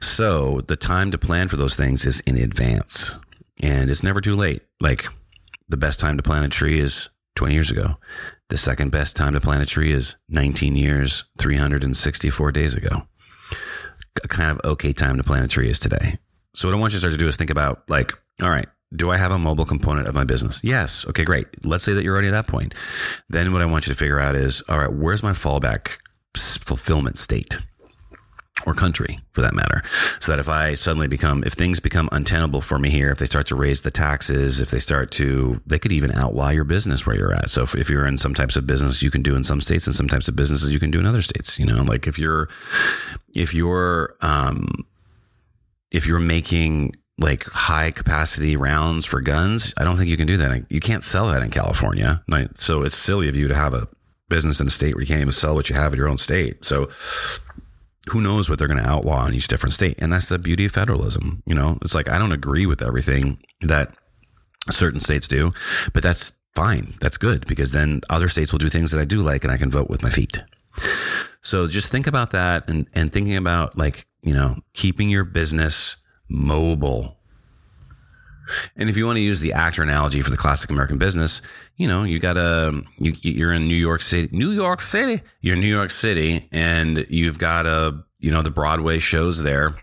So 0.00 0.60
the 0.62 0.76
time 0.76 1.10
to 1.10 1.18
plan 1.18 1.48
for 1.48 1.56
those 1.56 1.74
things 1.74 2.06
is 2.06 2.20
in 2.20 2.36
advance, 2.36 3.18
and 3.62 3.90
it's 3.90 4.02
never 4.02 4.20
too 4.20 4.36
late. 4.36 4.62
Like 4.80 5.06
the 5.68 5.76
best 5.76 6.00
time 6.00 6.16
to 6.16 6.22
plant 6.22 6.46
a 6.46 6.48
tree 6.48 6.78
is 6.78 7.10
20 7.36 7.54
years 7.54 7.70
ago. 7.70 7.96
The 8.48 8.56
second 8.56 8.90
best 8.90 9.16
time 9.16 9.32
to 9.32 9.40
plant 9.40 9.62
a 9.62 9.66
tree 9.66 9.92
is 9.92 10.16
19 10.28 10.76
years, 10.76 11.24
364 11.38 12.52
days 12.52 12.74
ago 12.74 13.06
a 14.22 14.28
kind 14.28 14.50
of 14.50 14.60
okay 14.72 14.92
time 14.92 15.16
to 15.16 15.24
plant 15.24 15.44
a 15.44 15.48
tree 15.48 15.68
is 15.68 15.78
today. 15.78 16.18
So 16.54 16.68
what 16.68 16.76
I 16.76 16.80
want 16.80 16.92
you 16.92 16.96
to 16.96 17.00
start 17.00 17.12
to 17.12 17.18
do 17.18 17.26
is 17.26 17.36
think 17.36 17.50
about 17.50 17.88
like, 17.88 18.12
all 18.42 18.50
right, 18.50 18.66
do 18.94 19.10
I 19.10 19.16
have 19.16 19.32
a 19.32 19.38
mobile 19.38 19.64
component 19.64 20.06
of 20.06 20.14
my 20.14 20.24
business? 20.24 20.60
Yes. 20.62 21.06
Okay, 21.08 21.24
great. 21.24 21.46
Let's 21.64 21.84
say 21.84 21.94
that 21.94 22.04
you're 22.04 22.12
already 22.12 22.28
at 22.28 22.32
that 22.32 22.46
point. 22.46 22.74
Then 23.28 23.52
what 23.52 23.62
I 23.62 23.66
want 23.66 23.86
you 23.86 23.94
to 23.94 23.98
figure 23.98 24.20
out 24.20 24.34
is, 24.34 24.62
all 24.68 24.78
right, 24.78 24.92
where's 24.92 25.22
my 25.22 25.32
fallback 25.32 25.98
fulfillment 26.36 27.16
state? 27.16 27.58
Or 28.66 28.74
country 28.74 29.18
for 29.32 29.40
that 29.40 29.54
matter. 29.54 29.82
So 30.20 30.32
that 30.32 30.38
if 30.38 30.48
I 30.48 30.74
suddenly 30.74 31.08
become, 31.08 31.42
if 31.44 31.52
things 31.52 31.80
become 31.80 32.08
untenable 32.12 32.60
for 32.60 32.78
me 32.78 32.90
here, 32.90 33.10
if 33.10 33.18
they 33.18 33.26
start 33.26 33.46
to 33.48 33.56
raise 33.56 33.82
the 33.82 33.90
taxes, 33.90 34.60
if 34.60 34.70
they 34.70 34.78
start 34.78 35.10
to, 35.12 35.60
they 35.66 35.78
could 35.78 35.92
even 35.92 36.12
outlaw 36.12 36.50
your 36.50 36.64
business 36.64 37.06
where 37.06 37.16
you're 37.16 37.32
at. 37.32 37.50
So 37.50 37.62
if, 37.62 37.74
if 37.74 37.90
you're 37.90 38.06
in 38.06 38.18
some 38.18 38.34
types 38.34 38.56
of 38.56 38.66
business, 38.66 39.02
you 39.02 39.10
can 39.10 39.22
do 39.22 39.36
in 39.36 39.44
some 39.44 39.60
states 39.60 39.86
and 39.86 39.96
some 39.96 40.08
types 40.08 40.28
of 40.28 40.36
businesses 40.36 40.72
you 40.72 40.80
can 40.80 40.90
do 40.90 41.00
in 41.00 41.06
other 41.06 41.22
states, 41.22 41.58
you 41.58 41.66
know, 41.66 41.82
like 41.82 42.06
if 42.06 42.18
you're, 42.18 42.48
if 43.34 43.54
you're, 43.54 44.16
um, 44.20 44.86
if 45.90 46.06
you're 46.06 46.20
making 46.20 46.94
like 47.18 47.44
high 47.44 47.90
capacity 47.90 48.56
rounds 48.56 49.04
for 49.04 49.20
guns, 49.20 49.74
I 49.78 49.84
don't 49.84 49.96
think 49.96 50.08
you 50.08 50.16
can 50.16 50.26
do 50.26 50.38
that. 50.38 50.66
You 50.70 50.80
can't 50.80 51.04
sell 51.04 51.28
that 51.28 51.42
in 51.42 51.50
California. 51.50 52.24
So 52.54 52.82
it's 52.82 52.96
silly 52.96 53.28
of 53.28 53.36
you 53.36 53.48
to 53.48 53.54
have 53.54 53.74
a 53.74 53.88
business 54.28 54.60
in 54.60 54.66
a 54.66 54.70
state 54.70 54.94
where 54.94 55.02
you 55.02 55.06
can't 55.06 55.20
even 55.20 55.32
sell 55.32 55.54
what 55.54 55.68
you 55.68 55.76
have 55.76 55.92
in 55.92 55.98
your 55.98 56.08
own 56.08 56.16
state. 56.16 56.64
So 56.64 56.88
who 58.10 58.20
knows 58.20 58.50
what 58.50 58.58
they're 58.58 58.68
going 58.68 58.82
to 58.82 58.88
outlaw 58.88 59.26
in 59.26 59.34
each 59.34 59.48
different 59.48 59.72
state. 59.72 59.96
And 59.98 60.12
that's 60.12 60.28
the 60.28 60.38
beauty 60.38 60.64
of 60.64 60.72
federalism. 60.72 61.42
You 61.46 61.54
know, 61.54 61.78
it's 61.82 61.94
like, 61.94 62.08
I 62.08 62.18
don't 62.18 62.32
agree 62.32 62.66
with 62.66 62.82
everything 62.82 63.38
that 63.60 63.94
certain 64.70 65.00
states 65.00 65.28
do, 65.28 65.52
but 65.92 66.02
that's 66.02 66.32
fine. 66.54 66.94
That's 67.00 67.16
good 67.16 67.46
because 67.46 67.72
then 67.72 68.00
other 68.10 68.28
states 68.28 68.52
will 68.52 68.58
do 68.58 68.68
things 68.68 68.90
that 68.90 69.00
I 69.00 69.04
do 69.04 69.22
like 69.22 69.44
and 69.44 69.52
I 69.52 69.56
can 69.56 69.70
vote 69.70 69.88
with 69.88 70.02
my 70.02 70.10
feet. 70.10 70.42
So 71.42 71.66
just 71.66 71.92
think 71.92 72.06
about 72.06 72.30
that 72.32 72.68
and, 72.68 72.86
and 72.94 73.12
thinking 73.12 73.36
about 73.36 73.76
like, 73.76 74.06
you 74.22 74.34
know, 74.34 74.56
keeping 74.72 75.08
your 75.08 75.24
business 75.24 75.96
mobile. 76.28 77.18
And 78.76 78.88
if 78.88 78.96
you 78.96 79.06
want 79.06 79.16
to 79.16 79.22
use 79.22 79.40
the 79.40 79.52
actor 79.52 79.82
analogy 79.82 80.20
for 80.22 80.30
the 80.30 80.36
classic 80.36 80.70
American 80.70 80.98
business, 80.98 81.42
you 81.76 81.88
know, 81.88 82.04
you 82.04 82.18
got 82.18 82.36
a, 82.36 82.82
you, 82.98 83.12
you're 83.22 83.52
in 83.52 83.66
New 83.66 83.74
York 83.74 84.02
City, 84.02 84.28
New 84.36 84.50
York 84.50 84.80
City, 84.80 85.22
you're 85.40 85.54
in 85.54 85.60
New 85.60 85.74
York 85.74 85.90
City 85.90 86.48
and 86.52 87.06
you've 87.08 87.38
got 87.38 87.66
a, 87.66 88.04
you 88.20 88.30
know, 88.30 88.42
the 88.42 88.50
Broadway 88.50 88.98
shows 88.98 89.42
there. 89.42 89.74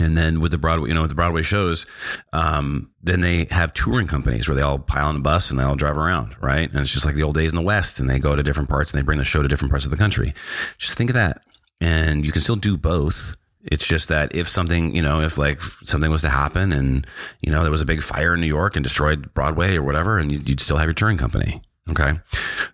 And 0.00 0.16
then 0.16 0.40
with 0.40 0.52
the 0.52 0.58
Broadway, 0.58 0.88
you 0.88 0.94
know, 0.94 1.02
with 1.02 1.10
the 1.10 1.16
Broadway 1.16 1.42
shows, 1.42 1.86
um, 2.32 2.90
then 3.02 3.20
they 3.20 3.46
have 3.50 3.74
touring 3.74 4.06
companies 4.06 4.48
where 4.48 4.54
they 4.54 4.62
all 4.62 4.78
pile 4.78 5.08
on 5.08 5.16
a 5.16 5.20
bus 5.20 5.50
and 5.50 5.58
they 5.58 5.64
all 5.64 5.74
drive 5.74 5.96
around, 5.96 6.36
right? 6.40 6.70
And 6.70 6.80
it's 6.80 6.92
just 6.92 7.04
like 7.04 7.16
the 7.16 7.24
old 7.24 7.34
days 7.34 7.50
in 7.50 7.56
the 7.56 7.62
West 7.62 7.98
and 7.98 8.08
they 8.08 8.18
go 8.20 8.36
to 8.36 8.42
different 8.42 8.68
parts 8.68 8.92
and 8.92 8.98
they 8.98 9.04
bring 9.04 9.18
the 9.18 9.24
show 9.24 9.42
to 9.42 9.48
different 9.48 9.70
parts 9.70 9.84
of 9.84 9.90
the 9.90 9.96
country. 9.96 10.34
Just 10.78 10.96
think 10.96 11.10
of 11.10 11.14
that. 11.14 11.42
And 11.80 12.24
you 12.24 12.32
can 12.32 12.40
still 12.40 12.56
do 12.56 12.76
both 12.76 13.36
it's 13.70 13.86
just 13.86 14.08
that 14.08 14.34
if 14.34 14.48
something, 14.48 14.94
you 14.94 15.02
know, 15.02 15.20
if 15.20 15.38
like 15.38 15.60
something 15.62 16.10
was 16.10 16.22
to 16.22 16.28
happen 16.28 16.72
and, 16.72 17.06
you 17.40 17.50
know, 17.50 17.62
there 17.62 17.70
was 17.70 17.82
a 17.82 17.86
big 17.86 18.02
fire 18.02 18.34
in 18.34 18.40
New 18.40 18.46
York 18.46 18.76
and 18.76 18.82
destroyed 18.82 19.32
Broadway 19.34 19.76
or 19.76 19.82
whatever, 19.82 20.18
and 20.18 20.32
you'd 20.32 20.60
still 20.60 20.76
have 20.76 20.86
your 20.86 20.94
touring 20.94 21.18
company. 21.18 21.62
Okay. 21.90 22.20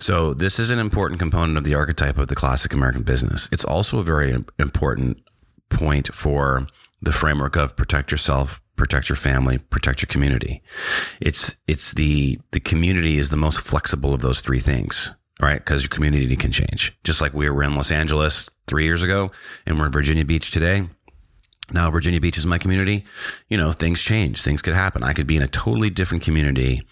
So 0.00 0.34
this 0.34 0.58
is 0.58 0.70
an 0.70 0.78
important 0.78 1.20
component 1.20 1.56
of 1.56 1.64
the 1.64 1.74
archetype 1.74 2.18
of 2.18 2.28
the 2.28 2.34
classic 2.34 2.72
American 2.72 3.02
business. 3.02 3.48
It's 3.52 3.64
also 3.64 3.98
a 3.98 4.02
very 4.02 4.36
important 4.58 5.18
point 5.68 6.12
for 6.14 6.66
the 7.00 7.12
framework 7.12 7.56
of 7.56 7.76
protect 7.76 8.10
yourself, 8.10 8.60
protect 8.76 9.08
your 9.08 9.16
family, 9.16 9.58
protect 9.58 10.02
your 10.02 10.08
community. 10.08 10.62
It's, 11.20 11.56
it's 11.68 11.92
the, 11.92 12.40
the 12.50 12.60
community 12.60 13.18
is 13.18 13.28
the 13.28 13.36
most 13.36 13.60
flexible 13.60 14.14
of 14.14 14.20
those 14.20 14.40
three 14.40 14.60
things 14.60 15.14
right? 15.40 15.58
Because 15.58 15.82
your 15.82 15.88
community 15.88 16.36
can 16.36 16.52
change. 16.52 16.98
Just 17.04 17.20
like 17.20 17.34
we 17.34 17.48
were 17.48 17.62
in 17.62 17.74
Los 17.74 17.90
Angeles 17.90 18.48
three 18.66 18.84
years 18.84 19.02
ago 19.02 19.30
and 19.66 19.78
we're 19.78 19.86
in 19.86 19.92
Virginia 19.92 20.24
Beach 20.24 20.50
today. 20.50 20.88
Now 21.72 21.90
Virginia 21.90 22.20
Beach 22.20 22.38
is 22.38 22.46
my 22.46 22.58
community. 22.58 23.04
You 23.48 23.56
know, 23.56 23.72
things 23.72 24.00
change. 24.00 24.42
Things 24.42 24.62
could 24.62 24.74
happen. 24.74 25.02
I 25.02 25.12
could 25.12 25.26
be 25.26 25.36
in 25.36 25.42
a 25.42 25.48
totally 25.48 25.90
different 25.90 26.22
community 26.22 26.82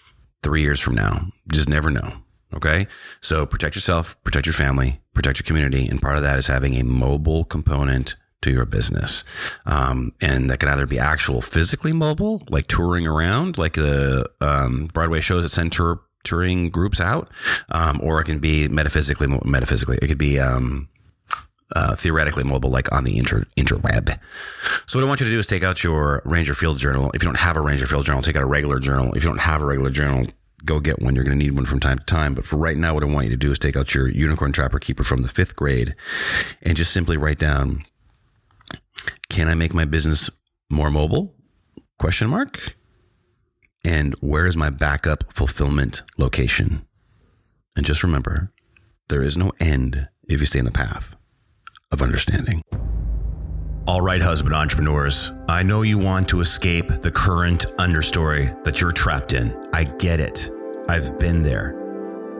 three 0.41 0.61
years 0.61 0.79
from 0.79 0.95
now. 0.95 1.27
just 1.51 1.69
never 1.69 1.89
know. 1.89 2.17
Okay. 2.53 2.87
So 3.21 3.45
protect 3.45 3.75
yourself, 3.75 4.21
protect 4.23 4.45
your 4.45 4.53
family, 4.53 5.01
protect 5.13 5.39
your 5.39 5.45
community. 5.45 5.87
And 5.87 6.01
part 6.01 6.17
of 6.17 6.23
that 6.23 6.37
is 6.37 6.47
having 6.47 6.75
a 6.75 6.83
mobile 6.83 7.45
component 7.45 8.15
to 8.43 8.51
your 8.51 8.65
business. 8.65 9.23
Um, 9.65 10.13
and 10.21 10.49
that 10.49 10.59
can 10.59 10.69
either 10.69 10.85
be 10.85 10.99
actual 10.99 11.41
physically 11.41 11.93
mobile, 11.93 12.43
like 12.49 12.67
touring 12.67 13.07
around, 13.07 13.57
like 13.57 13.73
the 13.73 14.29
um, 14.41 14.87
Broadway 14.93 15.21
shows 15.21 15.43
that 15.43 15.49
send 15.49 15.71
tour, 15.71 16.01
touring 16.23 16.69
groups 16.69 17.01
out, 17.01 17.29
um, 17.69 17.99
or 18.01 18.21
it 18.21 18.25
can 18.25 18.39
be 18.39 18.67
metaphysically, 18.67 19.27
metaphysically, 19.43 19.97
it 20.01 20.07
could 20.07 20.17
be, 20.17 20.39
um, 20.39 20.89
uh, 21.75 21.95
theoretically 21.95 22.43
mobile, 22.43 22.69
like 22.69 22.91
on 22.93 23.03
the 23.03 23.17
inter, 23.17 23.45
interweb. 23.57 24.17
So 24.85 24.99
what 24.99 25.05
I 25.05 25.07
want 25.07 25.21
you 25.21 25.25
to 25.25 25.31
do 25.31 25.39
is 25.39 25.47
take 25.47 25.63
out 25.63 25.83
your 25.83 26.21
Ranger 26.25 26.53
Field 26.53 26.77
journal. 26.77 27.09
If 27.13 27.23
you 27.23 27.27
don't 27.27 27.39
have 27.39 27.57
a 27.57 27.61
Ranger 27.61 27.87
Field 27.87 28.05
journal, 28.05 28.21
take 28.21 28.35
out 28.35 28.43
a 28.43 28.47
regular 28.47 28.79
journal. 28.79 29.13
If 29.13 29.23
you 29.23 29.29
don't 29.29 29.41
have 29.41 29.61
a 29.61 29.65
regular 29.65 29.89
journal, 29.89 30.27
go 30.65 30.79
get 30.79 31.01
one. 31.01 31.15
You're 31.15 31.23
going 31.23 31.37
to 31.37 31.43
need 31.43 31.55
one 31.55 31.65
from 31.65 31.79
time 31.79 31.97
to 31.97 32.05
time. 32.05 32.35
But 32.35 32.45
for 32.45 32.57
right 32.57 32.77
now, 32.77 32.93
what 32.93 33.03
I 33.03 33.07
want 33.07 33.25
you 33.25 33.31
to 33.31 33.37
do 33.37 33.51
is 33.51 33.59
take 33.59 33.75
out 33.75 33.95
your 33.95 34.07
Unicorn 34.07 34.51
Trapper 34.51 34.79
Keeper 34.79 35.03
from 35.03 35.21
the 35.21 35.27
fifth 35.27 35.55
grade 35.55 35.95
and 36.61 36.77
just 36.77 36.93
simply 36.93 37.17
write 37.17 37.39
down, 37.39 37.85
can 39.29 39.47
I 39.47 39.55
make 39.55 39.73
my 39.73 39.85
business 39.85 40.29
more 40.69 40.91
mobile? 40.91 41.33
Question 41.99 42.29
mark. 42.29 42.75
And 43.83 44.13
where 44.21 44.45
is 44.45 44.55
my 44.55 44.69
backup 44.69 45.31
fulfillment 45.33 46.03
location? 46.17 46.85
And 47.75 47.85
just 47.85 48.03
remember, 48.03 48.51
there 49.09 49.21
is 49.21 49.37
no 49.37 49.51
end 49.59 50.07
if 50.27 50.39
you 50.39 50.45
stay 50.45 50.59
in 50.59 50.65
the 50.65 50.71
path 50.71 51.15
of 51.91 52.01
understanding. 52.01 52.63
All 53.85 54.01
right, 54.01 54.21
husband 54.21 54.55
entrepreneurs, 54.55 55.33
I 55.49 55.61
know 55.63 55.81
you 55.81 55.97
want 55.97 56.29
to 56.29 56.39
escape 56.39 56.87
the 56.87 57.11
current 57.11 57.65
understory 57.77 58.63
that 58.63 58.79
you're 58.79 58.93
trapped 58.93 59.33
in. 59.33 59.53
I 59.73 59.83
get 59.83 60.21
it. 60.21 60.49
I've 60.87 61.19
been 61.19 61.43
there. 61.43 61.73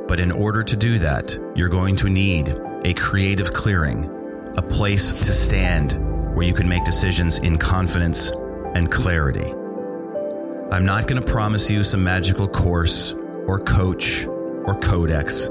But 0.07 0.21
in 0.21 0.31
order 0.31 0.63
to 0.63 0.77
do 0.77 0.99
that, 0.99 1.37
you're 1.55 1.69
going 1.69 1.97
to 1.97 2.09
need 2.09 2.57
a 2.85 2.93
creative 2.93 3.51
clearing, 3.51 4.05
a 4.55 4.61
place 4.61 5.11
to 5.11 5.33
stand 5.33 5.93
where 6.33 6.45
you 6.45 6.53
can 6.53 6.69
make 6.69 6.85
decisions 6.85 7.39
in 7.39 7.57
confidence 7.57 8.31
and 8.73 8.89
clarity. 8.89 9.53
I'm 10.73 10.85
not 10.85 11.07
going 11.07 11.21
to 11.21 11.31
promise 11.31 11.69
you 11.69 11.83
some 11.83 12.03
magical 12.03 12.47
course 12.47 13.13
or 13.45 13.59
coach 13.59 14.25
or 14.25 14.73
codex, 14.73 15.47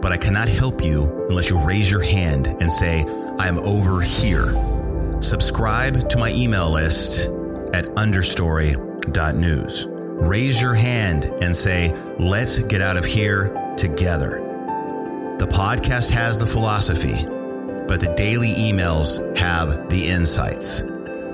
but 0.00 0.10
I 0.10 0.16
cannot 0.16 0.48
help 0.48 0.82
you 0.82 1.26
unless 1.28 1.50
you 1.50 1.58
raise 1.58 1.90
your 1.90 2.00
hand 2.00 2.46
and 2.46 2.72
say, 2.72 3.04
I'm 3.38 3.58
over 3.58 4.00
here. 4.00 5.20
Subscribe 5.20 6.08
to 6.08 6.16
my 6.16 6.32
email 6.32 6.70
list 6.70 7.26
at 7.74 7.84
understory.news. 7.96 9.86
Raise 9.90 10.62
your 10.62 10.74
hand 10.74 11.26
and 11.42 11.54
say, 11.54 11.92
let's 12.18 12.58
get 12.60 12.80
out 12.80 12.96
of 12.96 13.04
here 13.04 13.74
together. 13.76 14.40
The 15.38 15.46
podcast 15.46 16.10
has 16.12 16.38
the 16.38 16.46
philosophy, 16.46 17.26
but 17.86 18.00
the 18.00 18.14
daily 18.16 18.54
emails 18.54 19.36
have 19.36 19.90
the 19.90 20.08
insights. 20.08 20.80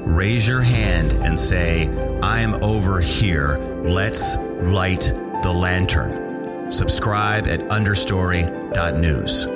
Raise 0.07 0.49
your 0.49 0.63
hand 0.63 1.13
and 1.15 1.39
say, 1.39 1.89
I'm 2.23 2.55
over 2.63 3.01
here. 3.01 3.59
Let's 3.83 4.37
light 4.37 5.13
the 5.43 5.53
lantern. 5.53 6.71
Subscribe 6.71 7.47
at 7.47 7.61
understory.news. 7.69 9.47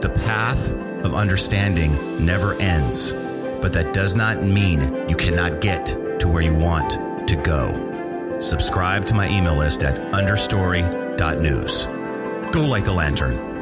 The 0.00 0.12
path 0.26 0.72
of 1.04 1.14
understanding 1.14 2.24
never 2.24 2.54
ends, 2.54 3.12
but 3.12 3.72
that 3.72 3.92
does 3.94 4.16
not 4.16 4.42
mean 4.42 5.08
you 5.08 5.16
cannot 5.16 5.60
get 5.60 5.86
to 6.20 6.28
where 6.28 6.42
you 6.42 6.54
want 6.54 7.28
to 7.28 7.36
go. 7.36 8.38
Subscribe 8.38 9.04
to 9.06 9.14
my 9.14 9.28
email 9.28 9.56
list 9.56 9.82
at 9.84 9.96
understory.news. 10.12 11.86
Go 12.52 12.66
light 12.66 12.84
the 12.84 12.92
lantern. 12.92 13.55